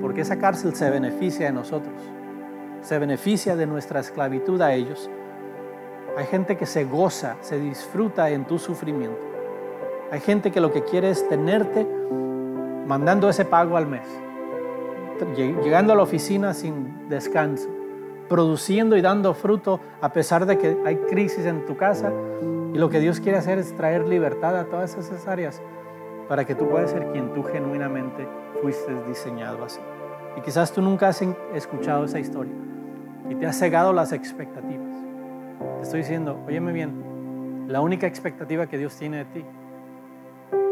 porque 0.00 0.22
esa 0.22 0.38
cárcel 0.38 0.74
se 0.74 0.90
beneficia 0.90 1.46
de 1.46 1.52
nosotros, 1.52 1.94
se 2.80 2.98
beneficia 2.98 3.54
de 3.54 3.66
nuestra 3.66 4.00
esclavitud 4.00 4.60
a 4.62 4.72
ellos. 4.72 5.10
Hay 6.16 6.24
gente 6.24 6.56
que 6.56 6.64
se 6.64 6.84
goza, 6.84 7.36
se 7.42 7.58
disfruta 7.58 8.30
en 8.30 8.46
tu 8.46 8.58
sufrimiento. 8.58 9.18
Hay 10.10 10.20
gente 10.20 10.50
que 10.50 10.60
lo 10.60 10.72
que 10.72 10.82
quiere 10.82 11.10
es 11.10 11.28
tenerte 11.28 11.86
mandando 12.86 13.28
ese 13.28 13.44
pago 13.44 13.76
al 13.76 13.86
mes, 13.86 14.06
llegando 15.34 15.92
a 15.92 15.96
la 15.96 16.02
oficina 16.02 16.54
sin 16.54 17.08
descanso, 17.08 17.68
produciendo 18.28 18.96
y 18.96 19.02
dando 19.02 19.34
fruto 19.34 19.80
a 20.00 20.12
pesar 20.12 20.46
de 20.46 20.58
que 20.58 20.76
hay 20.84 20.96
crisis 20.96 21.46
en 21.46 21.64
tu 21.64 21.76
casa. 21.76 22.12
Y 22.74 22.78
lo 22.78 22.90
que 22.90 23.00
Dios 23.00 23.20
quiere 23.20 23.38
hacer 23.38 23.58
es 23.58 23.74
traer 23.74 24.06
libertad 24.06 24.58
a 24.58 24.64
todas 24.64 24.96
esas 24.96 25.26
áreas 25.26 25.62
para 26.28 26.44
que 26.44 26.54
tú 26.54 26.68
puedas 26.68 26.90
ser 26.90 27.06
quien 27.12 27.32
tú 27.32 27.42
genuinamente 27.42 28.26
fuiste 28.60 28.92
diseñado 29.06 29.64
así. 29.64 29.80
Y 30.36 30.40
quizás 30.40 30.72
tú 30.72 30.82
nunca 30.82 31.08
has 31.08 31.22
escuchado 31.54 32.04
esa 32.04 32.18
historia 32.18 32.52
y 33.30 33.34
te 33.34 33.46
has 33.46 33.58
cegado 33.58 33.92
las 33.92 34.12
expectativas. 34.12 34.86
Te 35.78 35.82
estoy 35.82 36.00
diciendo, 36.00 36.38
óyeme 36.46 36.72
bien, 36.72 37.66
la 37.68 37.80
única 37.80 38.06
expectativa 38.06 38.66
que 38.66 38.78
Dios 38.78 38.94
tiene 38.96 39.18
de 39.18 39.24
ti 39.26 39.44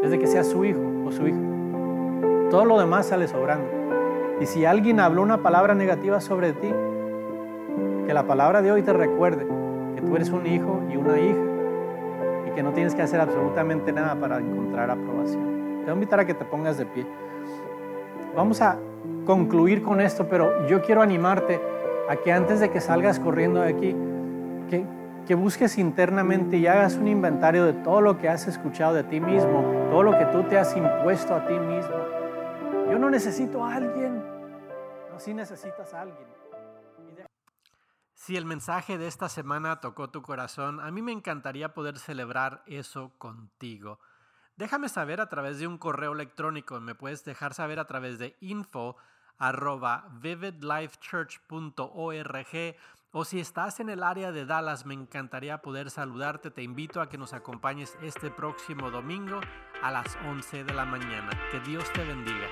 es 0.03 0.11
de 0.11 0.19
que 0.19 0.27
seas 0.27 0.47
su 0.47 0.63
hijo 0.63 0.81
o 1.05 1.11
su 1.11 1.27
hija. 1.27 2.49
Todo 2.49 2.65
lo 2.65 2.79
demás 2.79 3.07
sale 3.07 3.27
sobrando. 3.27 3.74
Y 4.39 4.45
si 4.47 4.65
alguien 4.65 4.99
habló 4.99 5.21
una 5.21 5.41
palabra 5.41 5.75
negativa 5.75 6.19
sobre 6.19 6.51
ti, 6.51 6.73
que 8.05 8.13
la 8.13 8.27
palabra 8.27 8.61
de 8.61 8.71
hoy 8.71 8.81
te 8.81 8.91
recuerde 8.91 9.47
que 9.95 10.01
tú 10.01 10.15
eres 10.15 10.29
un 10.29 10.45
hijo 10.45 10.81
y 10.91 10.97
una 10.97 11.17
hija 11.17 11.39
y 12.47 12.51
que 12.51 12.61
no 12.61 12.73
tienes 12.73 12.93
que 12.93 13.01
hacer 13.01 13.21
absolutamente 13.21 13.93
nada 13.93 14.15
para 14.15 14.39
encontrar 14.39 14.91
aprobación. 14.91 15.79
Te 15.79 15.85
voy 15.85 15.91
a 15.91 15.93
invitar 15.93 16.19
a 16.19 16.25
que 16.25 16.33
te 16.33 16.43
pongas 16.43 16.77
de 16.77 16.85
pie. 16.85 17.05
Vamos 18.35 18.61
a 18.61 18.77
concluir 19.25 19.81
con 19.81 20.01
esto, 20.01 20.27
pero 20.29 20.67
yo 20.67 20.81
quiero 20.81 21.01
animarte 21.01 21.61
a 22.09 22.17
que 22.17 22.33
antes 22.33 22.59
de 22.59 22.69
que 22.69 22.81
salgas 22.81 23.21
corriendo 23.21 23.61
de 23.61 23.69
aquí, 23.69 23.95
que, 24.69 24.85
que 25.25 25.35
busques 25.35 25.77
internamente 25.77 26.57
y 26.57 26.67
hagas 26.67 26.97
un 26.97 27.07
inventario 27.07 27.63
de 27.63 27.73
todo 27.73 28.01
lo 28.01 28.17
que 28.17 28.27
has 28.27 28.49
escuchado 28.49 28.95
de 28.95 29.03
ti 29.03 29.21
mismo, 29.21 29.63
todo 29.89 30.03
lo 30.03 30.11
que 30.17 30.25
tú 30.25 30.43
te 30.43 30.57
has 30.57 30.75
impuesto 30.75 31.33
a 31.33 31.47
ti 31.47 31.53
mismo 31.53 32.04
yo 32.95 32.99
no 32.99 33.09
necesito 33.09 33.65
a 33.65 33.75
alguien. 33.75 34.23
No, 35.11 35.19
sí 35.19 35.33
necesitas 35.33 35.93
a 35.93 35.99
alguien. 35.99 36.29
Si 38.13 38.37
el 38.37 38.45
mensaje 38.45 38.97
de 38.97 39.07
esta 39.07 39.27
semana 39.27 39.81
tocó 39.81 40.11
tu 40.11 40.21
corazón, 40.21 40.79
a 40.79 40.89
mí 40.91 41.01
me 41.01 41.11
encantaría 41.11 41.73
poder 41.73 41.99
celebrar 41.99 42.63
eso 42.67 43.11
contigo. 43.17 43.99
Déjame 44.55 44.87
saber 44.87 45.19
a 45.19 45.27
través 45.27 45.59
de 45.59 45.67
un 45.67 45.77
correo 45.77 46.13
electrónico. 46.13 46.79
Me 46.79 46.95
puedes 46.95 47.25
dejar 47.25 47.53
saber 47.53 47.81
a 47.81 47.85
través 47.85 48.17
de 48.17 48.37
info 48.39 48.95
arroba 49.37 50.07
vividlifechurch.org 50.21 52.75
o 53.11 53.25
si 53.25 53.41
estás 53.41 53.81
en 53.81 53.89
el 53.89 54.03
área 54.03 54.31
de 54.31 54.45
Dallas, 54.45 54.85
me 54.85 54.93
encantaría 54.93 55.57
poder 55.57 55.91
saludarte. 55.91 56.49
Te 56.49 56.63
invito 56.63 57.01
a 57.01 57.09
que 57.09 57.17
nos 57.17 57.33
acompañes 57.33 57.97
este 58.01 58.31
próximo 58.31 58.89
domingo 58.89 59.41
a 59.81 59.91
las 59.91 60.17
11 60.27 60.63
de 60.63 60.73
la 60.73 60.85
mañana. 60.85 61.31
Que 61.51 61.59
Dios 61.59 61.91
te 61.91 62.05
bendiga. 62.05 62.47